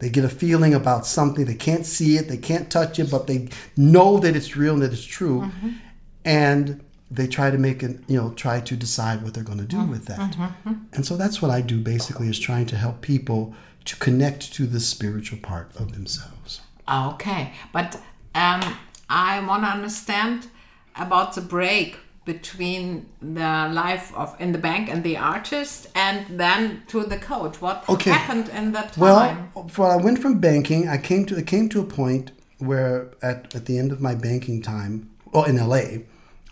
[0.00, 1.44] They get a feeling about something.
[1.44, 4.82] They can't see it, they can't touch it, but they know that it's real and
[4.82, 5.42] that it's true.
[5.42, 5.70] Mm-hmm.
[6.24, 9.64] And they try to make it, you know, try to decide what they're going to
[9.64, 9.90] do mm-hmm.
[9.92, 10.32] with that.
[10.32, 10.72] Mm-hmm.
[10.92, 13.54] And so that's what I do basically is trying to help people
[13.84, 16.62] to connect to the spiritual part of themselves.
[16.88, 17.96] Okay, but
[18.34, 18.60] um,
[19.08, 20.48] I want to understand
[20.96, 26.82] about the break between the life of in the bank and the artist, and then
[26.88, 27.60] to the coach.
[27.60, 28.10] What Okay.
[28.10, 29.02] happened in that time?
[29.54, 30.88] Well, for I went from banking.
[30.88, 34.14] I came to it came to a point where at, at the end of my
[34.14, 36.04] banking time, well, in LA,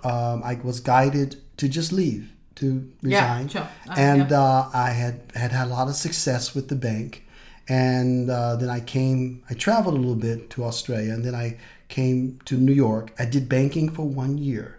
[0.04, 3.68] um, I was guided to just leave to resign Yeah, sure.
[3.88, 4.42] Uh, and yeah.
[4.42, 7.26] uh, I had had had a lot of success with the bank,
[7.72, 9.42] and uh, then I came.
[9.48, 11.58] I traveled a little bit to Australia, and then I
[11.88, 13.12] came to New York.
[13.18, 14.78] I did banking for one year,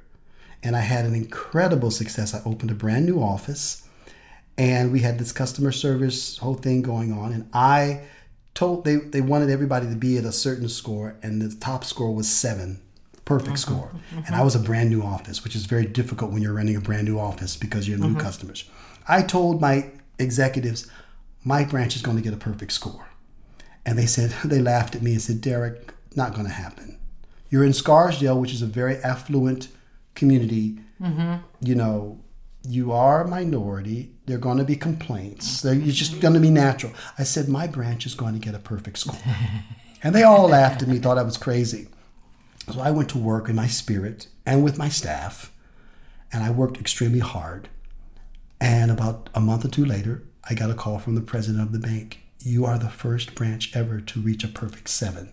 [0.61, 2.33] and I had an incredible success.
[2.33, 3.83] I opened a brand new office
[4.57, 8.01] and we had this customer service whole thing going on and i
[8.53, 12.13] told they, they wanted everybody to be at a certain score and the top score
[12.13, 12.79] was seven
[13.25, 13.57] perfect uh-huh.
[13.57, 14.21] score uh-huh.
[14.27, 16.81] and i was a brand new office which is very difficult when you're running a
[16.81, 18.19] brand new office because you're new uh-huh.
[18.19, 18.69] customers
[19.07, 19.89] i told my
[20.19, 20.89] executives
[21.43, 23.07] my branch is going to get a perfect score
[23.85, 26.97] and they said they laughed at me and said derrick not going to happen
[27.49, 29.67] you're in scarsdale which is a very affluent
[30.15, 31.35] community mm-hmm.
[31.61, 32.19] you know,
[32.67, 34.11] you are a minority.
[34.25, 35.61] There are going to be complaints.
[35.61, 36.93] They're, it's just going to be natural.
[37.17, 39.19] I said, my branch is going to get a perfect score.
[40.03, 41.87] and they all laughed at me, thought I was crazy.
[42.71, 45.51] So I went to work in my spirit and with my staff,
[46.31, 47.67] and I worked extremely hard.
[48.61, 51.71] And about a month or two later, I got a call from the president of
[51.71, 52.19] the bank.
[52.39, 55.31] You are the first branch ever to reach a perfect seven.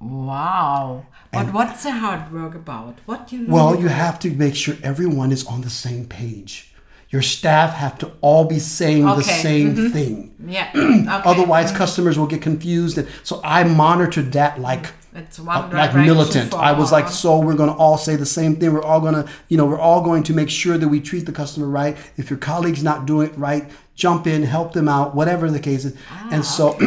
[0.00, 1.06] wow.
[1.32, 2.98] But what's the hard work about?
[3.06, 6.74] What do you Well, you have to make sure everyone is on the same page.
[7.08, 9.42] Your staff have to all be saying the Okay, Mm-hmm.
[9.42, 10.34] same thing.
[10.46, 10.70] Yeah.
[10.74, 11.06] Okay.
[11.30, 12.98] Otherwise, customers will get confused.
[12.98, 16.54] And so I monitored that like It's one like militant.
[16.54, 18.72] I was like, so we're going to all say the same thing.
[18.72, 21.26] We're all going to, you know, we're all going to make sure that we treat
[21.26, 21.96] the customer right.
[22.16, 25.84] If your colleague's not doing it right, jump in, help them out, whatever the case
[25.84, 25.94] is.
[26.30, 26.78] and so,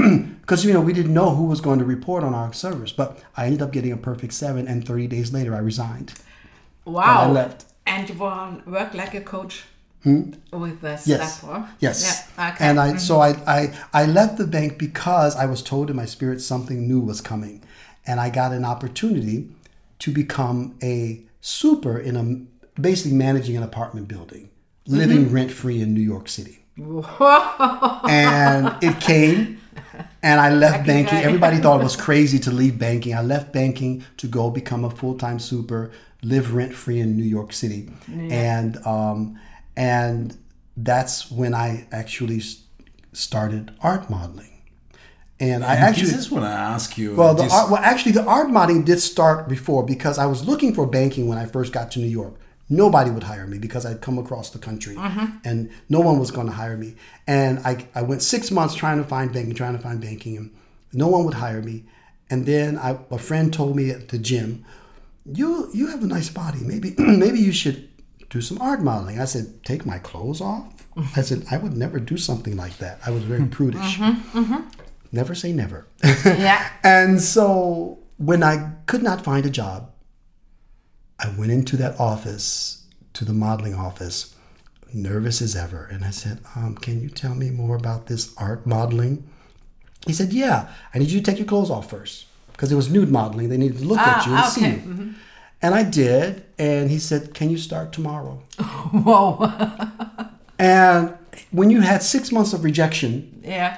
[0.42, 3.22] because you know, we didn't know who was going to report on our servers, but
[3.38, 6.14] I ended up getting a perfect seven, and 30 days later, I resigned.
[6.86, 7.22] wow.
[7.22, 7.66] I left.
[7.86, 9.66] And you work like a coach
[10.06, 11.10] with the Hmm?
[11.10, 11.44] Yes.
[11.80, 12.30] Yes.
[12.38, 12.50] Yeah.
[12.50, 12.66] Okay.
[12.66, 16.06] And I so I, I I left the bank because I was told in my
[16.06, 17.64] spirit something new was coming.
[18.08, 19.50] And I got an opportunity
[20.00, 24.50] to become a super in a basically managing an apartment building,
[24.86, 26.60] living rent free in New York City.
[26.78, 28.02] Whoa.
[28.10, 29.62] and it came
[30.22, 31.20] and I left banking.
[31.20, 33.14] Everybody thought it was crazy to leave banking.
[33.14, 35.92] I left banking to go become a full time super,
[36.24, 39.40] live rent free in New York City, and um,
[39.78, 40.38] and
[40.76, 42.42] that's when I actually
[43.14, 44.55] started art modeling.
[45.40, 47.16] And I actually this is what I ask you.
[47.16, 50.48] well, the this- art, well, actually, the art modeling did start before because I was
[50.48, 52.36] looking for banking when I first got to New York.
[52.70, 55.38] Nobody would hire me because I'd come across the country, mm-hmm.
[55.44, 56.96] and no one was going to hire me.
[57.28, 60.56] And I, I went six months trying to find banking, trying to find banking, and
[60.92, 61.84] no one would hire me.
[62.30, 64.64] And then I, a friend told me at the gym,
[65.26, 66.60] "You you have a nice body.
[66.62, 67.90] Maybe maybe you should
[68.30, 72.00] do some art modeling." I said, "Take my clothes off." I said, "I would never
[72.00, 73.00] do something like that.
[73.06, 73.50] I was very mm-hmm.
[73.50, 73.98] prudish.
[73.98, 74.85] Mm-hmm.
[75.12, 76.70] Never say never." yeah.
[76.84, 79.92] And so when I could not find a job,
[81.20, 82.84] I went into that office,
[83.14, 84.36] to the modeling office,
[84.94, 85.86] nervous as ever.
[85.92, 89.28] And I said, um, Can you tell me more about this art modeling?
[90.06, 92.26] He said, Yeah, I need you to take your clothes off first.
[92.52, 93.50] Because it was nude modeling.
[93.50, 94.82] They needed to look at you and Ah, see okay.
[94.86, 95.14] you.
[95.62, 96.46] And I did.
[96.58, 98.42] And he said, Can you start tomorrow?
[98.92, 99.52] Whoa.
[100.60, 101.18] And
[101.52, 103.78] when you had six months of rejection, yeah.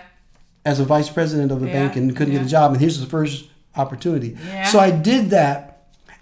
[0.70, 3.00] As a vice president of a Yeah, bank and couldn't get a job and here's
[3.00, 3.38] the first
[3.76, 4.66] opportunity Yeah.
[4.72, 5.58] so i did that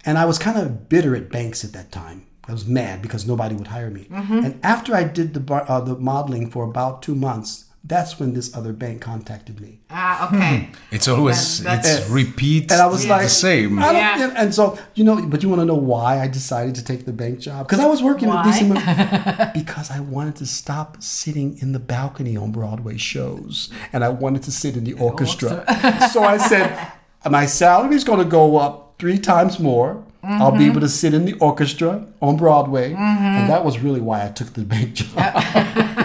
[0.06, 2.18] and i was kind of bitter at banks at that time
[2.48, 4.06] I was mad because nobody would hire me.
[4.44, 8.34] And after I did the bar, uh, the modeling for about two months, that's when
[8.34, 9.78] this other bank contacted me.
[9.90, 10.58] Ah, okay.
[10.58, 10.72] Hmm.
[10.90, 13.78] It's always Then that's- it's repeat And I was like, the same.
[13.78, 14.24] I don't, Yeah.
[14.24, 17.06] and- And so, you know, but you want to know why I decided to take
[17.06, 17.68] the bank job?
[17.68, 18.44] Because I was working Why?
[18.44, 19.50] with decent money.
[19.54, 24.42] because I wanted to stop sitting in the balcony on Broadway shows, and I wanted
[24.44, 25.64] to sit in the orchestra.
[26.12, 26.92] so I said,
[27.30, 30.02] my salary is going to go up three times more.
[30.24, 30.70] I'll be mm-hmm.
[30.72, 33.46] able to sit in the orchestra on Broadway, and mm-hmm.
[33.46, 35.14] that was really why I took the bank job.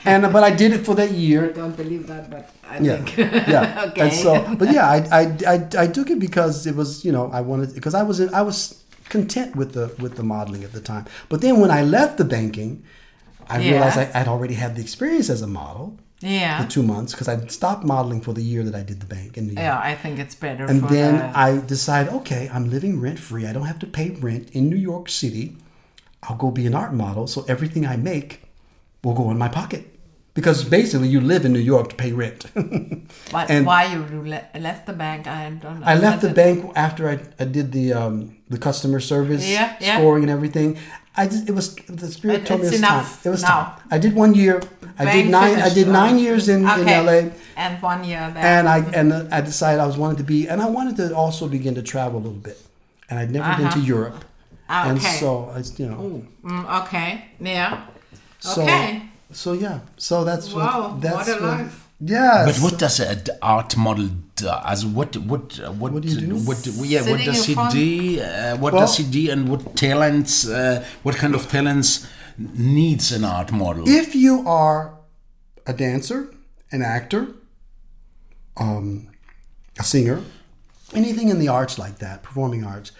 [0.04, 2.96] and but I did it for that year, I don't believe that, but I yeah,
[2.96, 3.16] think.
[3.48, 3.84] yeah.
[3.88, 4.00] Okay.
[4.02, 5.22] And so, but yeah, I, I,
[5.54, 8.32] I, I took it because it was, you know, I wanted because I was in,
[8.34, 11.06] I was content with the with the modeling at the time.
[11.28, 12.84] But then when I left the banking,
[13.48, 13.72] I Yeah.
[13.72, 16.62] realized I, I'd already had the experience as a model yeah.
[16.62, 19.36] for two months because I stopped modeling for the year that I did the bank
[19.36, 19.64] in New York.
[19.64, 20.64] Yeah, I think it's better.
[20.66, 23.46] And then the, I decided, okay, I'm living rent free.
[23.46, 25.56] I don't have to pay rent in New York City.
[26.22, 27.26] I'll go be an art model.
[27.26, 28.42] So everything I make
[29.02, 29.86] will go in my pocket.
[30.32, 32.46] Because basically, you live in New York to pay rent.
[33.32, 34.00] but and- why you
[34.60, 35.26] left the bank?
[35.26, 35.82] I don't.
[35.82, 39.98] I left the bank after I, I did the um, the customer service Yeah, yeah.
[39.98, 40.78] scoring and everything.
[41.16, 43.06] I just it was the spirit It- told me it's it was time.
[43.24, 43.48] It was now.
[43.48, 43.80] time.
[43.90, 44.62] I did one year.
[45.00, 45.54] I did nine.
[45.54, 46.98] I finished, did nine uh, years in, okay.
[47.00, 48.44] in LA, And one year there.
[48.44, 51.48] and I and I decided I was wanted to be, and I wanted to also
[51.48, 52.58] begin to travel a little bit.
[53.08, 54.24] And I'd never been to Europe,
[54.68, 57.24] Ah, and so I, you know, Mm, okay.
[57.40, 57.86] Yeah.
[58.40, 59.02] So okay.
[59.32, 61.86] so yeah, so that's Wow, what that's what a life.
[62.02, 62.44] Yeah.
[62.46, 64.48] But what does an art model do?
[64.64, 66.36] As what what what What do you do?
[66.36, 68.22] What, yeah, what does he do?
[68.22, 69.30] Uh, what Well- does he do?
[69.30, 70.48] And what talents?
[70.48, 72.06] Uh, what kind of talents
[72.38, 73.84] needs an art model?
[73.86, 74.94] if you are
[75.66, 76.32] a dancer,
[76.72, 77.28] an actor,
[78.56, 79.08] um,
[79.78, 80.22] a singer,
[80.94, 82.92] anything in the arts like that, performing arts,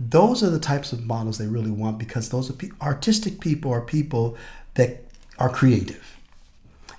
[0.00, 3.70] those are the types of models they really want because those are pe- artistic people
[3.70, 4.36] are people
[4.74, 5.04] that
[5.38, 6.16] are creative,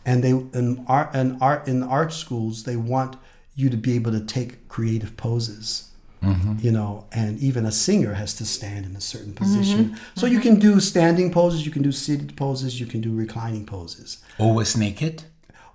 [0.05, 3.15] and they in art and art in art schools they want
[3.55, 5.87] you to be able to take creative poses.
[6.21, 6.57] Mm-hmm.
[6.59, 9.43] You know, and even a singer has to stand in a certain mm-hmm.
[9.43, 9.97] position.
[10.15, 10.49] So you mm-hmm.
[10.49, 14.23] can do standing poses, you can do seated poses, you can do reclining poses.
[14.37, 15.23] Always naked.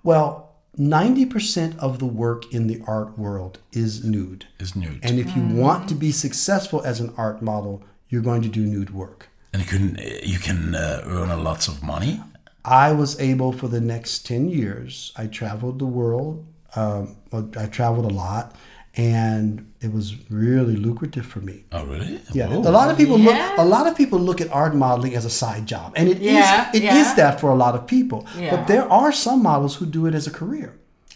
[0.03, 0.46] Well,
[0.77, 4.45] 90% of the work in the art world is nude.
[4.59, 4.99] Is nude.
[5.03, 8.65] And if you want to be successful as an art model, you're going to do
[8.65, 9.29] nude work.
[9.53, 12.21] and you can you can uh, earn a lots of money.
[12.63, 16.45] I was able for the next 10 years, I traveled the world.
[16.75, 18.55] Um, I traveled a lot,
[18.97, 21.63] and it was really lucrative for me.
[21.71, 22.19] Oh really?
[22.33, 22.61] Yeah, Whoa.
[22.69, 23.31] a lot of people Yeah.
[23.49, 23.57] look.
[23.59, 26.33] A lot of people look at art modeling as a side job, and it is.
[26.33, 27.13] Yeah, It is yeah.
[27.15, 28.25] that for a lot of people.
[28.37, 28.55] Yeah.
[28.55, 30.69] But there are some models who do it as a career,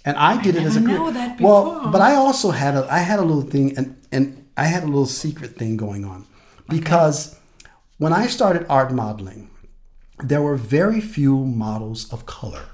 [0.05, 0.99] and I did it as a never career.
[0.99, 2.85] know that Well, but I also had a.
[2.99, 4.25] I had a little thing, and and
[4.55, 6.25] I had a little secret thing going on,
[6.69, 7.35] because
[7.97, 9.49] when I started art modeling,
[10.29, 12.65] there were very few models of color.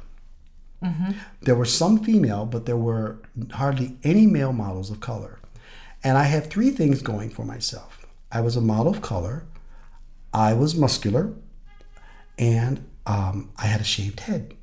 [0.83, 1.11] Mm-hmm.
[1.41, 3.19] There were some female, but there were
[3.53, 5.39] hardly any male models of color.
[6.03, 8.05] And I had three things going for myself.
[8.31, 9.45] I was a model of color,
[10.33, 11.33] I was muscular,
[12.37, 14.53] and um, I had a shaved head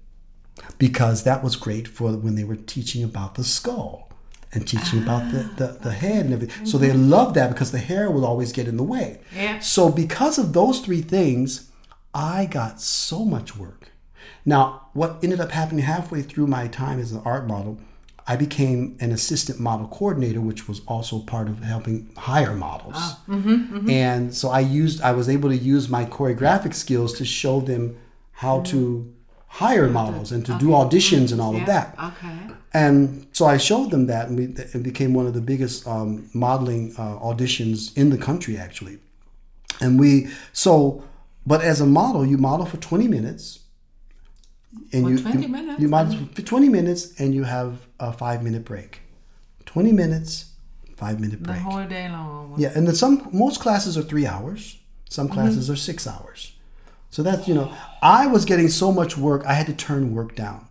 [0.78, 4.10] because that was great for when they were teaching about the skull
[4.52, 5.54] and teaching about the, ah.
[5.56, 6.66] the, the head and everything.
[6.66, 7.10] So they mm-hmm.
[7.10, 9.20] loved that because the hair would always get in the way.
[9.34, 9.58] Yeah.
[9.58, 11.70] So because of those three things,
[12.14, 13.90] I got so much work.
[14.44, 17.78] Now, what ended up happening halfway through my time as an art model,
[18.26, 22.96] I became an assistant model coordinator, which was also part of helping hire models.
[23.90, 27.96] And so I used, I was able to use my choreographic skills to show them
[28.32, 29.12] how to
[29.48, 31.94] hire models and to do auditions and all of that.
[32.02, 32.54] Okay.
[32.72, 36.28] And so I showed them that, and we, it became one of the biggest um,
[36.34, 38.98] modeling uh, auditions in the country, actually.
[39.80, 41.04] And we, so,
[41.46, 43.60] but as a model, you model for 20 minutes.
[44.92, 45.80] And For you, 20 you, minutes?
[45.80, 49.00] you model for 20 minutes and you have a five minute break.
[49.66, 50.52] 20 minutes,
[50.96, 52.54] five minute break The whole day long.
[52.58, 54.78] Yeah, and then some most classes are three hours.
[55.08, 55.34] Some Mm-hmm.
[55.34, 56.52] classes are six hours.
[57.10, 57.72] So that's you know,
[58.02, 60.66] I was getting so much work, I had to turn work down.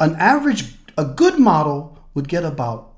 [0.00, 2.94] An average, a good model would get about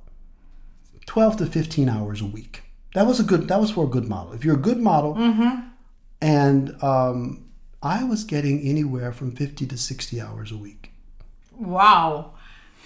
[1.07, 2.63] twelve to fifteen hours a week.
[2.95, 3.49] That was a good.
[3.49, 4.33] That was for a good model.
[4.33, 5.69] If you're a good model, Mm-hmm.
[6.21, 7.45] and um,
[7.83, 10.93] I was getting anywhere from fifty to sixty hours a week.
[11.57, 12.33] Wow.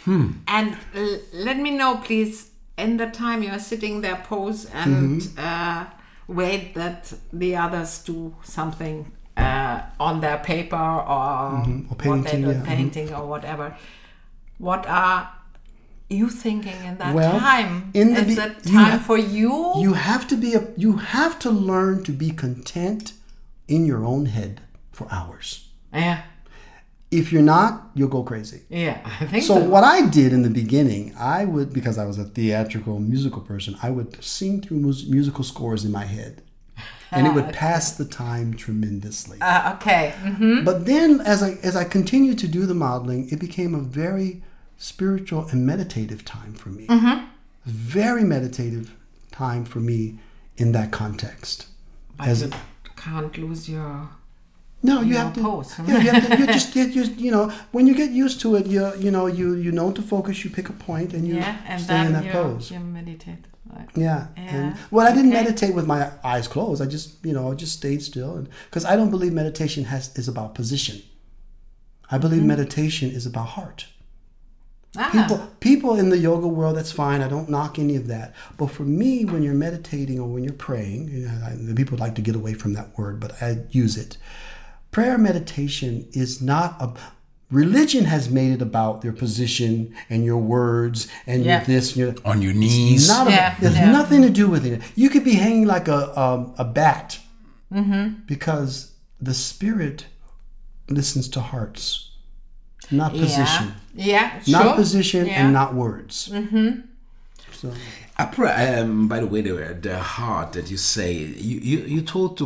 [0.07, 5.21] And l- let me know, please, in the time you are sitting there, pose and
[5.23, 5.39] Mm-hmm.
[5.39, 5.87] uh,
[6.29, 11.87] wait that the others do something uh, on their paper or, Mm-hmm.
[11.87, 13.19] Or what painting, they do, yeah, mhm.
[13.19, 13.77] or whatever.
[14.59, 15.31] What are
[16.11, 17.91] you thinking in that Well, time?
[17.95, 19.73] in the is be- that you time ha- for you?
[19.79, 23.15] You have to be a you have to learn to be content
[23.67, 24.61] in your own head
[24.95, 25.69] for hours.
[25.93, 26.23] yeah,
[27.11, 28.61] If you're not, you'll go crazy.
[28.69, 29.69] yeah, I think So so.
[29.69, 33.77] what I did in the beginning, I would because I was a theatrical musical person,
[33.83, 36.43] I would sing through mus- musical scores in my head,
[37.11, 39.39] and it would pass the time tremendously.
[39.41, 40.15] Uh, okay.
[40.23, 40.65] mhm.
[40.65, 44.43] But then, as I as I continued to do the modeling, it became a very
[44.77, 46.87] spiritual and meditative time for me.
[47.65, 48.87] Very meditative
[49.31, 50.19] time for me
[50.57, 51.67] in that context.
[52.19, 52.51] But As you
[52.97, 54.09] can't lose your.
[54.91, 55.41] No, you have to.
[55.89, 56.39] Yeah, you have to.
[56.41, 57.13] You just get used.
[57.27, 60.03] You know, when you get used to it, you you know you you know to
[60.15, 60.45] focus.
[60.45, 62.71] You pick a point and you Yeah, and stay in that you, pose.
[62.73, 63.45] you meditate.
[63.77, 64.21] Like, Yeah.
[64.37, 65.43] Yeah, And well, I didn't okay.
[65.43, 66.01] meditate with my
[66.33, 66.81] eyes closed.
[66.83, 70.05] I just, you know, I just stayed still and because I don't believe meditation has
[70.21, 70.97] is about position.
[72.15, 72.57] I believe Mm-hmm.
[72.57, 73.81] meditation is about heart.
[74.97, 77.21] ah, People people in the yoga world that's fine.
[77.27, 78.29] I don't knock any of that.
[78.59, 81.97] But for me when you're meditating or when you're praying, you know, I, the people
[81.99, 84.13] like to get away from that word, but I use it.
[84.95, 86.95] Prayer meditation is not a
[87.51, 92.15] religion has made it about your position and your words and your this and your
[92.25, 93.09] On your knees.
[93.09, 93.91] not Yeah, about, there's yeah.
[93.91, 94.81] nothing to do with it.
[94.95, 97.19] You could be hanging like a um, a bat
[98.27, 100.07] because the spirit
[100.89, 102.11] listens to hearts,
[102.91, 104.75] not position, Yeah, yeah not sure.
[104.77, 105.41] position Yeah.
[105.45, 106.31] and not words.
[107.61, 107.73] So
[108.19, 112.39] Opera, um, by the way, the, the heart that you say, you, you, you told
[112.39, 112.45] to,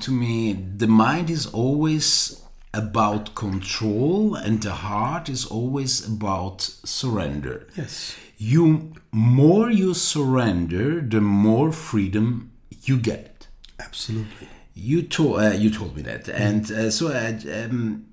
[0.00, 2.42] to me the mind is always
[2.74, 7.66] about control and the heart is always about surrender.
[7.76, 12.50] yes, You more you surrender, the more freedom
[12.84, 13.46] you get.
[13.78, 14.48] absolutely.
[14.74, 18.06] You told uh, you told me that, and uh, so uh, um,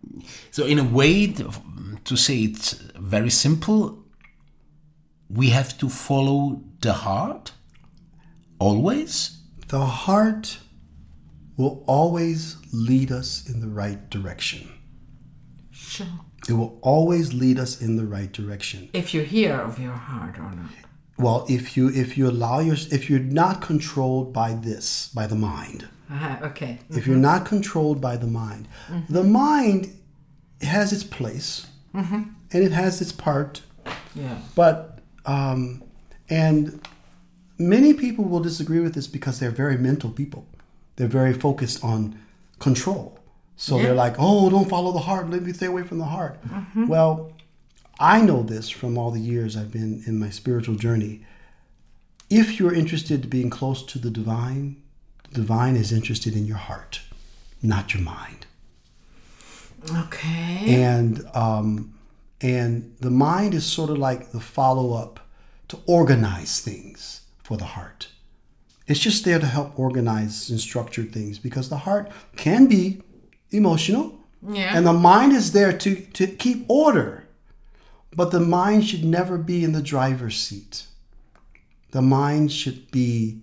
[0.52, 1.28] so in a way
[2.04, 3.98] to say it very simple,
[5.30, 7.54] we have to follow the heart
[8.60, 9.38] always.
[9.68, 10.60] The heart
[11.58, 14.72] will always lead us in the right direction.
[15.72, 16.08] Sure.
[16.48, 18.90] It will always lead us in the right direction.
[18.94, 20.72] If you hear of your heart or not.
[21.18, 25.36] Well, if you if you allow your if you're not controlled by this by the
[25.36, 26.80] mind, Ah, okay.
[26.90, 27.12] if mm-hmm.
[27.12, 29.14] you're not controlled by the mind, mm-hmm.
[29.14, 29.94] the mind
[30.62, 32.24] has its place mm-hmm.
[32.52, 33.62] and it has its part,
[34.16, 34.38] Yeah.
[34.56, 35.84] but um,
[36.30, 36.80] and
[37.58, 40.46] many people will disagree with this because they're very mental people.
[40.96, 42.20] They're very focused on
[42.60, 43.20] control.
[43.56, 43.84] So Yeah.
[43.84, 45.30] they're like, "Oh, don't follow the heart.
[45.30, 46.40] Let me stay away from the heart."
[46.76, 47.34] Well,
[48.00, 51.26] I know this from all the years I've been in my spiritual journey.
[52.30, 54.78] If you're interested in being close to the divine,
[55.32, 57.02] the divine is interested in your heart,
[57.62, 58.46] not your mind.
[59.96, 60.82] Okay.
[60.84, 61.94] And um,
[62.42, 65.20] and the mind is sort of like the follow up
[65.68, 68.08] to organize things for the heart.
[68.88, 73.02] It's just there to help organize and structure things because the heart can be
[73.52, 74.76] emotional, Yeah.
[74.76, 77.26] and the mind is there to to keep order.
[78.16, 80.88] But the mind should never be in the driver's seat.
[81.92, 83.42] The mind should be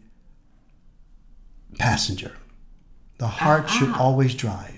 [1.78, 2.32] passenger.
[3.18, 4.75] The heart should always drive.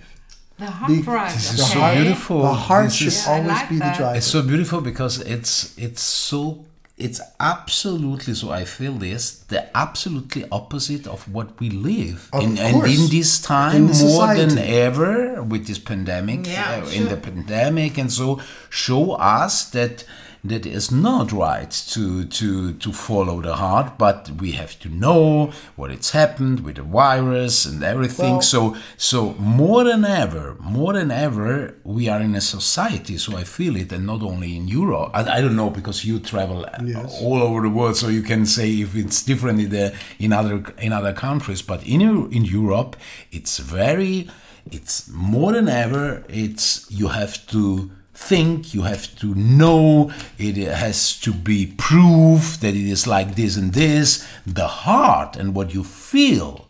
[0.59, 1.33] The heart the- drive.
[1.35, 1.73] This is okay.
[1.73, 2.43] so beautiful.
[2.43, 3.97] The heart This should is- Yeah, I always like be the that.
[3.99, 4.17] driver.
[4.19, 6.65] It's so beautiful because it's it's so
[6.97, 9.23] it's absolutely so I feel this
[9.55, 14.35] the absolutely opposite of what we live Of in and in this time In more
[14.35, 20.05] than ever with this pandemic Yeah, uh, in the pandemic and so show us that
[20.45, 25.51] that is not right to to to follow the heart but we have to know
[25.77, 28.35] what it's happened with the virus and everything.
[28.35, 33.37] Well- so so more than ever more than ever we are in a society so
[33.37, 35.11] i feel it and not only in europe.
[35.15, 37.19] I, I don't know because you travel Yes.
[37.23, 40.63] all over the world so you can say if it's different in the in other
[40.79, 41.63] in other countries.
[41.63, 42.01] But in
[42.33, 42.97] in europe
[43.33, 44.29] it's very
[44.71, 51.19] it's more than ever it's you have to think you have to know it has
[51.21, 55.85] to be proof that it is like this and this the heart and what you
[55.85, 56.67] feel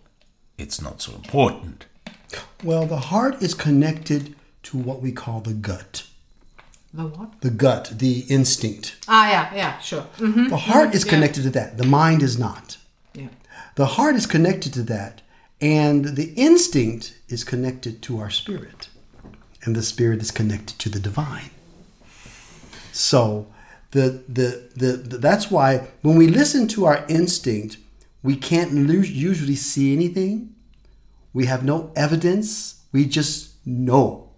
[0.58, 1.86] it's not so important
[2.64, 6.04] Well, the heart is connected to what we call the gut.
[6.92, 7.40] The what?
[7.40, 8.96] The gut, the instinct.
[9.06, 10.06] Ah, yeah, yeah, sure.
[10.18, 11.78] hmm The heart is connected to that.
[11.78, 12.76] The mind is not.
[13.14, 13.28] Yeah.
[13.76, 15.22] The heart is connected to that.
[15.60, 18.87] And the instinct is connected to our spirit.
[19.68, 21.50] And the spirit is connected to the divine.
[22.90, 23.48] So
[23.90, 27.76] the, the, the, the that's why when we listen to our instinct,
[28.22, 30.54] we can't usually see anything.
[31.34, 32.82] We have no evidence.
[32.92, 34.30] We just know.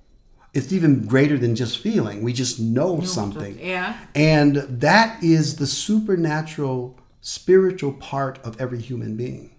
[0.52, 2.22] it's even greater than just feeling.
[2.22, 3.58] We just know something.
[3.60, 3.96] yeah.
[4.16, 9.54] And that is the supernatural, spiritual part of every human being.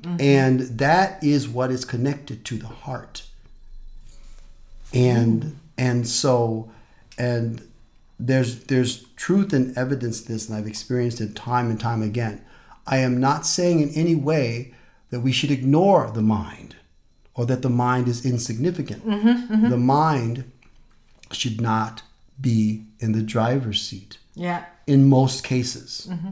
[0.00, 0.16] Mm-hmm.
[0.20, 3.24] And that is what is connected to the heart.
[4.94, 6.70] And and so
[7.18, 7.66] and
[8.18, 12.44] there's there's truth and evidence to this, and I've experienced it time and time again.
[12.86, 14.74] I am not saying in any way
[15.10, 16.76] that we should ignore the mind
[17.34, 19.06] or that the mind is insignificant.
[19.06, 19.70] Mm-hmm, mm-hmm.
[19.70, 20.50] The mind
[21.30, 22.02] should not
[22.40, 24.64] be in the driver's seat Yeah.
[24.86, 26.08] in most cases.
[26.10, 26.30] Mm-hmm.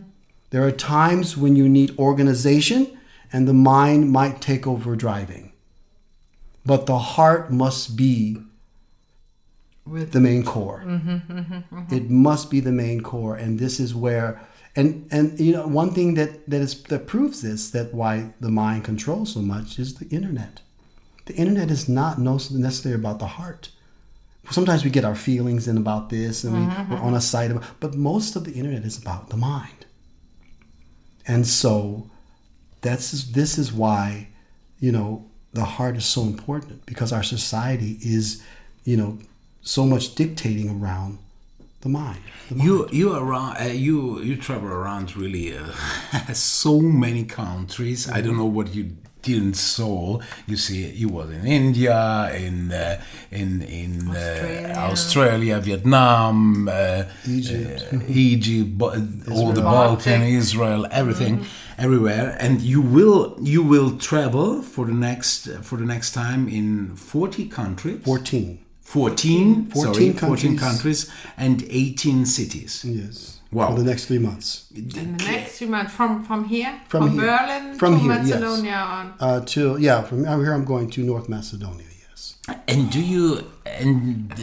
[0.51, 2.99] There are times when you need organization
[3.33, 5.53] and the mind might take over driving.
[6.67, 8.39] But the heart must be
[9.87, 10.83] With the main core.
[10.87, 11.95] Mm-hmm, mm-hmm, mm-hmm.
[11.95, 14.41] It must be the main core, and this is where,
[14.77, 18.51] and and you know, one thing that that is that proves this that why the
[18.51, 20.61] mind controls so much is the internet.
[21.27, 23.71] The internet is not necessarily about the heart.
[24.51, 27.65] Sometimes we get our feelings in about this, and we, we're on a site, about,
[27.79, 29.87] but most of the internet is about the mind.
[31.27, 32.11] And so,
[32.81, 34.29] that's this is why,
[34.81, 38.43] you know, the heart is so important because our society is,
[38.85, 39.19] you know,
[39.63, 41.19] so much dictating around
[41.81, 42.21] the mind.
[42.49, 42.67] The mind.
[42.67, 48.11] You you around uh, you you travel around really uh, so many countries.
[48.11, 50.19] I don't know what you didn't saw.
[50.47, 53.01] You see, you was in India, in uh,
[53.31, 54.75] in in Australia.
[54.75, 57.83] uh, Australia, Vietnam, uh, Egypt.
[57.93, 58.95] uh, Egypt, but
[59.31, 59.63] all the Israel.
[59.63, 60.35] Balkan, Baltic.
[60.43, 61.45] Israel, everything,
[61.79, 62.37] everywhere.
[62.41, 67.47] And you will you will travel for the next for the next time in forty
[67.49, 68.03] countries.
[68.05, 68.59] 14.
[68.91, 70.61] 14, 14 sorry, 14 countries.
[70.61, 72.85] countries and 18 cities.
[72.85, 73.39] Yes.
[73.53, 73.69] Wow.
[73.71, 74.67] For the next three months.
[74.75, 77.21] in the next few months from from here, From here.
[77.21, 78.29] Berlin From to here, yes.
[78.29, 79.15] Macedonia on.
[79.21, 81.87] Uh, to yeah, from here I'm going to North Macedonia.
[82.09, 82.37] Yes.
[82.67, 84.35] And do you and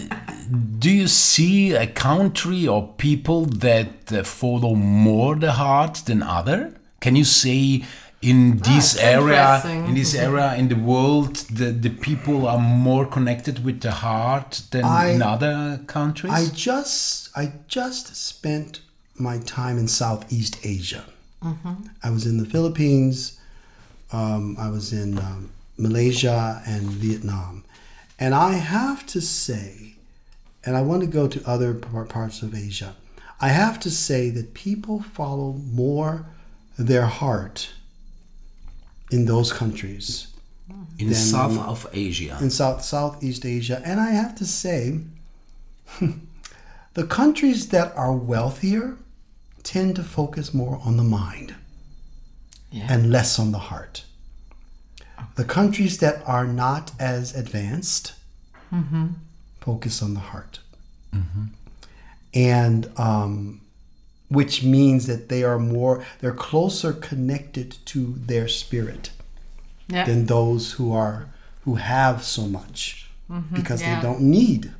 [0.79, 6.73] do you see a country or people that uh, follow more the heart than other?
[6.99, 7.83] Can you say
[8.21, 13.05] in this it's area, in this area in the world, the, the people are more
[13.05, 16.33] connected with the heart than I- in other countries?
[16.33, 18.81] I just I just spent
[19.19, 21.05] my time in Southeast Asia.
[22.03, 23.39] I was in the Philippines.
[24.11, 27.63] Um, I was in um, Malaysia and Vietnam,
[28.19, 29.95] and I have to say,
[30.65, 32.95] and I want to go to other parts of Asia.
[33.39, 36.25] I have to say that people follow more
[36.77, 37.69] their heart
[39.11, 40.27] in those countries
[40.99, 42.37] in South of Asia.
[42.41, 44.99] in South Southeast Asia, and I have to say,
[46.93, 48.97] the countries that are wealthier
[49.63, 51.55] tend to focus more on the mind
[52.71, 52.87] Yeah.
[52.89, 54.03] and less on the heart.
[55.35, 58.13] The countries that are not as advanced
[59.61, 60.59] focus on the heart,
[62.33, 63.61] and um,
[64.29, 69.11] which means that they are more they're closer connected to their spirit
[69.87, 70.05] yeah.
[70.05, 71.29] than those who are
[71.61, 73.55] who have so much mm-hmm.
[73.55, 73.95] because yeah.
[73.95, 74.73] they don't need.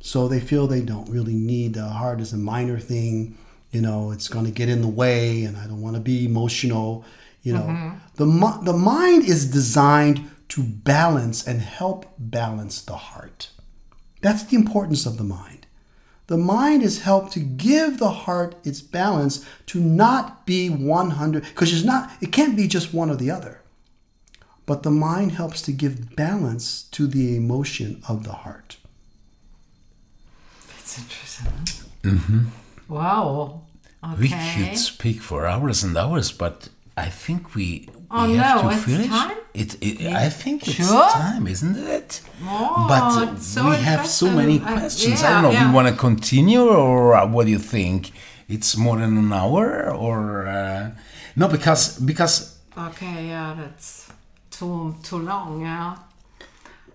[0.00, 3.36] So they feel they don't really need the heart is a minor thing
[3.70, 6.24] you know it's going to get in the way and i don't want to be
[6.24, 7.04] emotional
[7.42, 7.60] you know.
[7.60, 7.96] Mm-hmm.
[8.16, 13.50] The the mind is designed to balance and help balance the heart.
[14.20, 15.59] That's the importance of the mind
[16.30, 21.72] the mind is helped to give the heart its balance to not be 100 because
[21.74, 23.60] it's not it can't be just one or the other
[24.70, 28.76] but the mind helps to give balance to the emotion of the heart.
[30.78, 31.46] It's interesting.
[32.04, 32.40] Mm-hmm.
[32.88, 33.62] Wow.
[34.04, 34.20] Okay.
[34.20, 38.84] We could speak for hours and hours, but I think we, Oh, we no, it's
[38.84, 39.06] finish.
[39.08, 39.36] time?
[39.54, 41.10] It, it, I think it's Sure?
[41.10, 42.20] time, isn't it?
[42.44, 44.58] Oh, but so we have so many.
[44.60, 45.22] Uh, questions.
[45.22, 45.50] I don't know.
[45.52, 45.68] yeah.
[45.68, 48.10] We want to continue, or uh, what do you think?
[48.48, 50.90] It's more than an hour, or uh,
[51.36, 51.46] no?
[51.48, 54.08] Because because Okay, yeah, that's
[54.50, 55.96] too too long, yeah.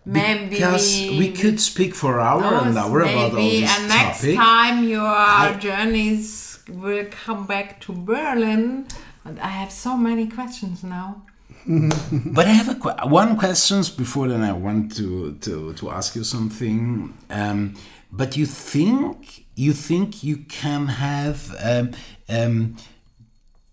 [0.08, 0.86] Maybe because
[1.18, 4.36] we could speak for hour and hour about all maybe, this and next topic.
[4.36, 8.86] time your I- journeys will come back to Berlin.
[9.26, 11.24] And I have so many questions now.
[12.38, 14.44] But I have a que- one questions before then.
[14.44, 17.14] I want to to to ask you something.
[17.30, 17.74] Um,
[18.12, 21.92] but you think you think you can have um,
[22.30, 22.76] um,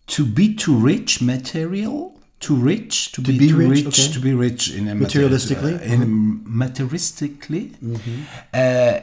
[0.07, 4.12] to be too rich material too rich to, be, be too rich, rich, okay.
[4.12, 5.80] to be rich in a Materialistically?
[5.80, 7.72] uh, in materialistically
[8.53, 9.00] uh,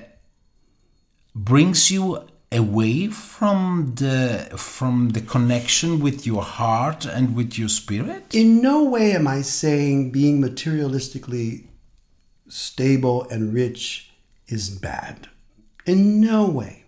[1.34, 2.22] brings you
[2.52, 8.84] away from the from the connection with your heart and with your spirit In no
[8.84, 11.68] way am I saying being materialistically
[12.48, 14.12] stable and rich
[14.48, 15.30] is bad.
[15.86, 16.86] In no way.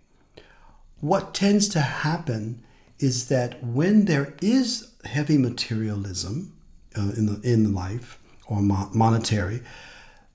[1.00, 2.64] What tends to happen
[3.00, 6.54] is that when there is heavy materialism
[6.98, 9.62] uh, in the in life or mo- monetary,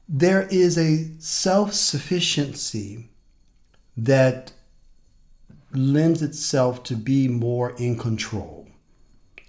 [0.09, 3.09] there is a self-sufficiency
[3.97, 4.53] that
[5.73, 8.69] lends itself to be more in control.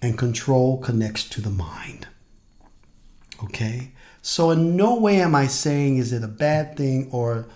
[0.01, 2.07] And control connects to the mind.
[3.43, 3.91] Okay?
[4.21, 7.47] So, in no way am I saying is it a bad thing or,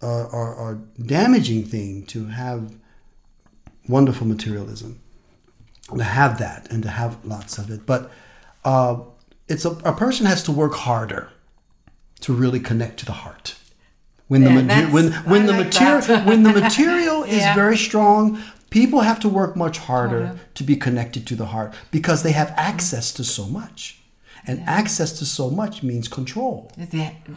[0.00, 2.74] or, or, or damaging thing to have
[3.88, 5.00] wonderful materialism,
[5.94, 7.84] to have that and to have lots of it.
[7.86, 8.10] But
[8.64, 9.00] uh,
[9.48, 11.30] it's a, a person has to work harder
[12.20, 13.56] to really connect to the heart.
[14.34, 17.54] When the Yeah, mate- when when I the like material when the material is Yeah.
[17.62, 18.22] very strong,
[18.78, 20.22] people have to work much harder
[20.58, 23.80] to be connected to the heart because they have access to so much.
[24.46, 26.56] And access to so much means control.
[26.76, 26.84] They,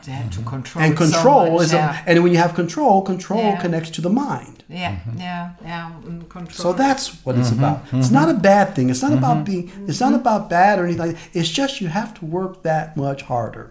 [0.05, 0.55] they have to mm-hmm.
[0.55, 0.79] control.
[0.83, 2.03] And it so control much, is yeah.
[2.05, 3.61] a, and when you have control, control Yeah.
[3.65, 4.57] connects to the mind.
[4.67, 5.17] yeah, mm-hmm.
[5.27, 5.91] yeah, yeah.
[6.05, 6.63] mm, Control.
[6.63, 7.59] So that's what it's mm-hmm.
[7.63, 7.77] about.
[7.99, 8.89] It's not a bad thing.
[8.93, 9.65] It's not about being.
[9.89, 11.05] It's not about bad or anything.
[11.07, 11.37] Like that.
[11.39, 13.65] It's just you have to work that much harder.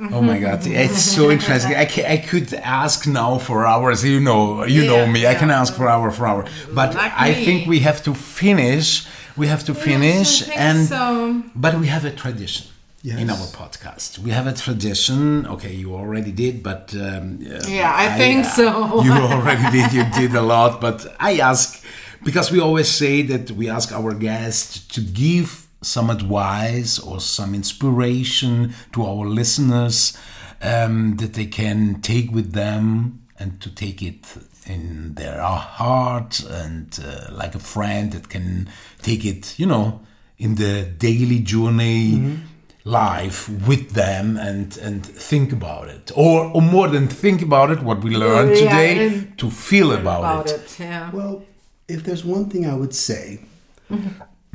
[0.00, 0.72] Oh my God, mm-hmm.
[0.74, 1.74] it's so interesting.
[1.76, 4.04] I, ca- I could ask now for hours.
[4.04, 5.26] You know, you know Yeah, me.
[5.26, 6.44] I can ask for hour for hour.
[6.72, 7.44] But Like I me.
[7.44, 9.06] think we have to finish.
[9.36, 11.42] We have to finish, think and so.
[11.56, 12.66] but we have a tradition
[13.04, 14.18] in our podcast.
[14.18, 15.44] We have a tradition.
[15.46, 19.02] Okay, you already did, but um, uh, Yeah, I think uh, so.
[19.06, 19.92] you already did.
[19.92, 21.82] You did a lot, but I ask
[22.22, 27.54] because we always say that we ask our guests to give some advice or some
[27.54, 30.16] inspiration to our listeners
[30.62, 34.26] um, that they can take with them and to take it
[34.66, 38.68] in their heart and uh, like a friend that can
[39.02, 40.00] take it, you know,
[40.38, 42.38] in the daily journey
[42.86, 47.80] life with them and and think about it or, or more than think about it
[47.82, 50.60] what we learned Yeah, today to feel about, about it.
[50.60, 50.80] it.
[50.80, 51.42] Yeah, Well,
[51.88, 53.40] if there's one thing I would say,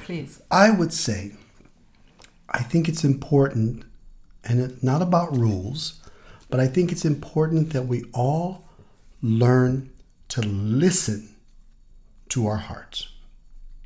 [0.10, 0.42] please.
[0.50, 1.34] I would say,
[2.50, 3.86] I think it's important,
[4.44, 6.02] and it's not about rules,
[6.50, 8.68] but I think it's important that we all
[9.22, 9.92] learn
[10.30, 11.36] to listen
[12.30, 13.10] to our hearts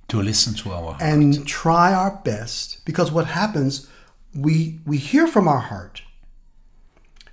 [0.09, 1.01] to listen to our heart.
[1.01, 3.89] and try our best because what happens
[4.35, 6.03] we we hear from our heart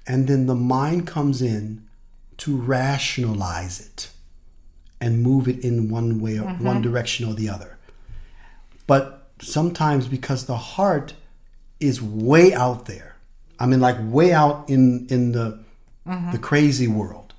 [0.07, 1.85] and then the mind comes in
[2.37, 4.11] to rationalize it
[5.01, 6.65] and move it in one way or mm-hmm.
[6.65, 7.77] one direction or the other
[8.91, 9.03] but
[9.41, 11.15] sometimes because the heart
[11.89, 13.11] is way out there
[13.61, 15.47] i mean like way out in in the
[16.07, 16.33] mm-hmm.
[16.33, 17.33] the crazy world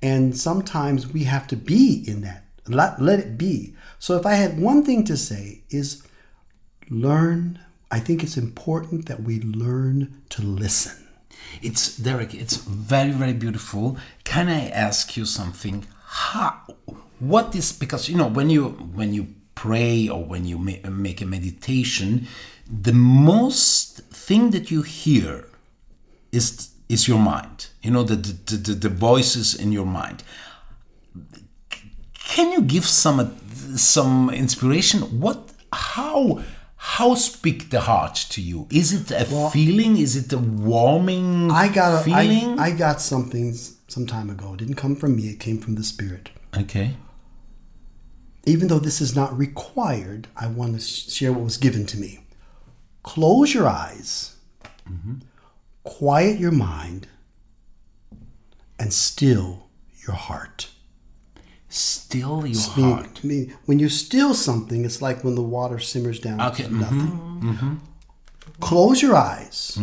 [0.00, 2.44] and sometimes we have to be in that
[2.78, 5.88] let, let it be so if i had one thing to say is
[6.88, 7.58] learn
[7.90, 9.96] i think it's important that we learn
[10.34, 10.98] to listen
[11.60, 12.32] It's Derrick.
[12.34, 13.84] It's very very beautiful.
[14.24, 15.86] Can I ask you something?
[16.06, 16.52] How?
[17.18, 19.24] What is because you know when you when you
[19.62, 22.26] pray or when you make a meditation,
[22.86, 25.34] the most thing that you hear
[26.38, 26.48] is
[26.88, 27.58] is your mind.
[27.82, 30.18] You know the the, the, the voices in your mind.
[32.34, 33.18] Can you give some
[33.76, 34.98] some inspiration?
[35.24, 35.38] What
[35.72, 36.42] how?
[36.96, 38.66] How speak the heart to you?
[38.68, 39.96] Is it a feeling?
[39.96, 42.58] Is it a warming i got a, feeling?
[42.58, 43.54] I, I got something
[43.94, 46.30] some time ago it didn't come from me it came from the spirit
[46.62, 46.88] Okay.
[48.44, 52.20] Even though this is not required, I want to share what was given to me.
[53.02, 54.36] Close your eyes,
[54.88, 55.14] mm-hmm.
[55.84, 57.08] quiet your mind,
[58.78, 59.66] and still
[60.06, 60.70] your heart.
[61.68, 63.20] Still your heart.
[63.22, 66.74] I mean, when you still something, it's like when the water simmers down Okay, to
[66.74, 66.98] nothing.
[66.98, 67.74] Mm-hmm, mm-hmm.
[68.60, 69.78] Close your eyes,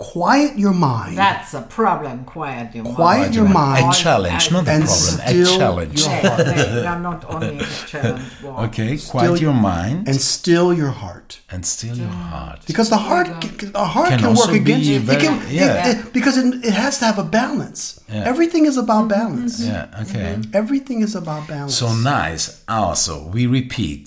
[0.00, 2.24] quiet your mind, That's a problem.
[2.24, 2.96] Quiet your mind.
[2.96, 3.34] quiet mind.
[3.34, 5.20] your A mind, challenge, not a problem.
[5.26, 6.04] A challenge.
[6.06, 8.24] they are not only a challenge.
[8.66, 11.40] Okay, quiet your mind and still your heart.
[11.52, 12.60] and still your heart.
[12.70, 15.00] Because the heart, can, the heart Can can, work against you.
[15.00, 15.88] very- it can, yeah.
[15.88, 17.80] it- it- because it, it has to have a balance.
[18.08, 18.24] Yeah.
[18.32, 19.54] Everything is about balance.
[19.60, 20.38] Yeah, okay.
[20.62, 21.74] Everything is about balance.
[21.82, 22.44] So nice.
[22.68, 24.06] Also, we repeat.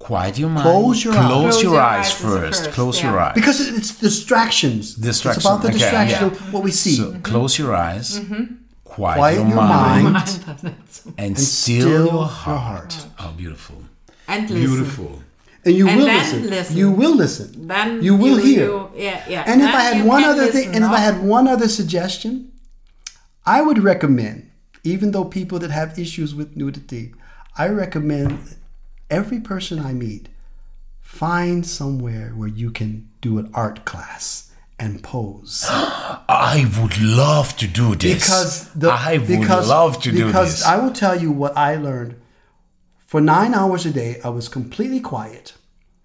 [0.00, 0.62] Quiet your mind.
[0.62, 1.26] Close your eyes.
[1.26, 2.62] Close Close your your eyes eyes first.
[2.64, 3.10] first, Close yeah.
[3.10, 3.34] your eyes.
[3.34, 4.94] because it's distractions.
[4.94, 5.44] Distractions.
[5.44, 6.26] It's about the okay, distraction yeah.
[6.32, 6.96] of what we see.
[6.96, 8.18] So close your eyes.
[8.18, 8.44] Mm-hmm.
[8.84, 12.92] Quiet, Quiet your, your mind, mind and, and still, still your your heart.
[12.94, 13.06] heart.
[13.20, 13.76] Oh, beautiful.
[14.26, 14.56] and listen.
[14.56, 15.22] Beautiful.
[15.66, 16.50] And you And will then listen.
[16.50, 16.76] listen.
[16.78, 17.68] You will listen.
[17.68, 18.64] Then you will hear.
[18.66, 19.44] you- yeah, yeah.
[19.46, 21.46] And if Then I had one can other thing, listen, and if I had one
[21.46, 22.50] other suggestion,
[23.44, 24.50] I would recommend,
[24.82, 27.12] even though people that have issues with nudity,
[27.58, 28.56] I recommend
[29.10, 30.28] every person I meet
[31.00, 35.66] find somewhere where you can do an art class and pose.
[35.68, 38.14] I would love to do this.
[38.14, 40.64] because the, I would because, love to do because this.
[40.64, 42.14] I will tell you what I learned.
[43.06, 45.54] For nine hours a day, I was completely quiet,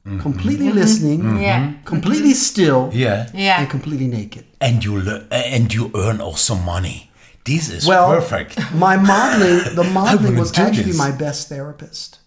[0.05, 0.19] mm-hmm.
[0.19, 0.77] completely mm-hmm.
[0.79, 1.37] listening, mm-hmm.
[1.37, 1.73] Yeah.
[1.85, 3.29] completely still, yeah.
[3.31, 3.61] Yeah.
[3.61, 4.45] and completely naked.
[4.59, 7.11] And you le- and you earn also money.
[7.45, 8.57] This is Well, perfect.
[8.73, 10.97] my modeling, the modeling was actually this.
[10.97, 12.17] my best therapist.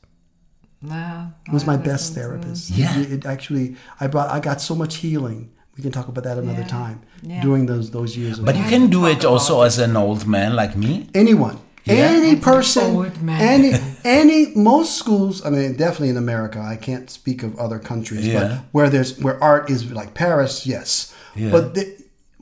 [0.81, 1.33] No.
[1.47, 2.70] It was my best therapist.
[2.70, 2.99] Yeah.
[3.01, 5.51] It, it actually, I brought, I got so much healing.
[5.76, 6.66] We can talk about that another Yeah.
[6.83, 7.01] time.
[7.22, 7.43] Yeah.
[7.43, 8.39] During those those years.
[8.39, 11.09] Of But you can do it also as an old man like me.
[11.14, 11.95] anyone Yeah.
[12.18, 13.72] any person old any
[14.20, 18.39] any most schools i mean definitely in america i can't speak of other countries Yeah.
[18.41, 21.51] but where there's where art is like paris yes Yeah.
[21.55, 21.85] but the,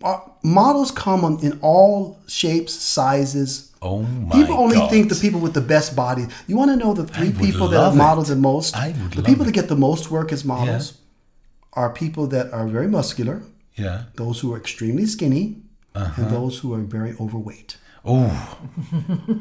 [0.03, 3.49] uh, models come on, in all shapes sizes
[3.87, 4.91] Oh my People only God.
[4.93, 6.24] think the people with the best body.
[6.49, 8.34] You want to know the three people that are modeled it.
[8.34, 8.70] the most?
[8.76, 9.47] I would the people it.
[9.49, 10.84] that get the most work as models
[11.80, 13.37] are people that are very muscular,
[13.84, 13.99] Yeah.
[14.22, 15.45] those who are extremely skinny,
[15.95, 16.22] Uh-huh.
[16.22, 17.70] and those who are very overweight.
[18.09, 18.59] Oh.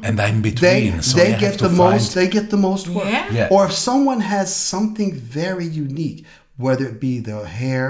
[0.06, 1.02] and I'm they between.
[1.02, 3.26] so they get the most they get the most work Yeah.
[3.38, 3.48] Yeah.
[3.54, 5.10] or if someone has something
[5.42, 6.18] very unique
[6.64, 7.88] whether it be their hair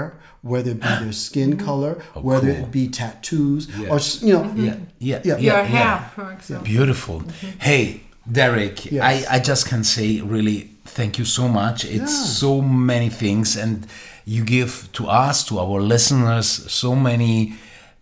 [0.51, 1.65] whether it be their skin mm-hmm.
[1.65, 1.93] color
[2.29, 2.63] whether Oh, cool.
[2.65, 3.89] it be tattoos Yeah.
[3.93, 4.75] or you know Yeah.
[4.99, 5.21] Yeah.
[5.23, 5.37] Yeah.
[5.37, 5.63] Your yeah.
[5.75, 6.65] hair, for example.
[6.65, 7.17] Beautiful.
[7.21, 7.59] Mm-hmm.
[7.59, 7.83] Hey,
[8.31, 9.03] Derrick, Yes.
[9.29, 10.59] I, I just can say really
[10.97, 11.85] thank you so much.
[11.85, 12.23] It's Yeah.
[12.45, 13.85] so many things, and
[14.25, 16.47] you give to us, to our listeners,
[16.83, 17.53] so many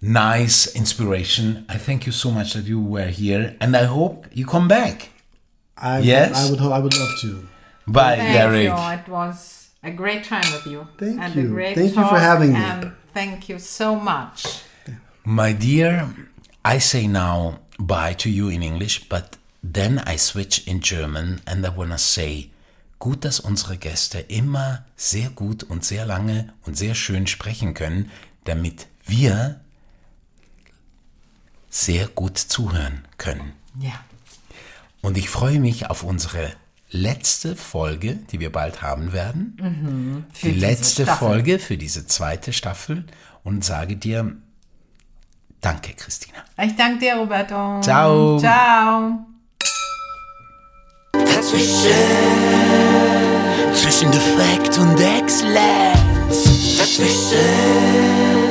[0.02, 1.66] nice inspiration.
[1.70, 5.10] I thank you so much that you were here, and I hope you come back.
[5.78, 6.32] I, Yes?
[6.38, 7.48] I would I would love to
[7.88, 8.64] Bye, Thank Derrick.
[8.64, 8.74] you.
[9.00, 9.38] It was
[9.86, 10.88] a great time with you.
[10.98, 11.46] Thank and you.
[11.46, 12.60] A great Thank you for having me.
[12.60, 14.64] And thank you so much.
[15.24, 16.14] My dear,
[16.64, 21.66] I say now bye to you in English, but then I switch in German and
[21.66, 22.52] I wanna say,
[23.00, 28.12] gut, dass unsere Gäste immer sehr gut und sehr lange und sehr schön sprechen können,
[28.46, 29.62] damit wir
[31.70, 33.54] sehr gut zuhören können.
[33.80, 33.94] Ja.
[35.02, 36.54] Und ich freue mich auf unsere
[36.96, 40.26] letzte Folge, die wir bald haben werden.
[40.34, 41.28] Für die letzte Staffel.
[41.28, 43.06] Folge für diese zweite Staffel
[43.44, 44.38] und sage dir
[45.66, 46.38] Danke, Christina.
[46.62, 47.82] Ich danke dir, Roberto.
[47.82, 48.38] Ciao.
[48.38, 49.26] Ciao.
[51.12, 51.92] Dazwischen,
[53.74, 56.78] zwischen Defekt und Exzellenz.
[56.78, 58.45] Dazwischen.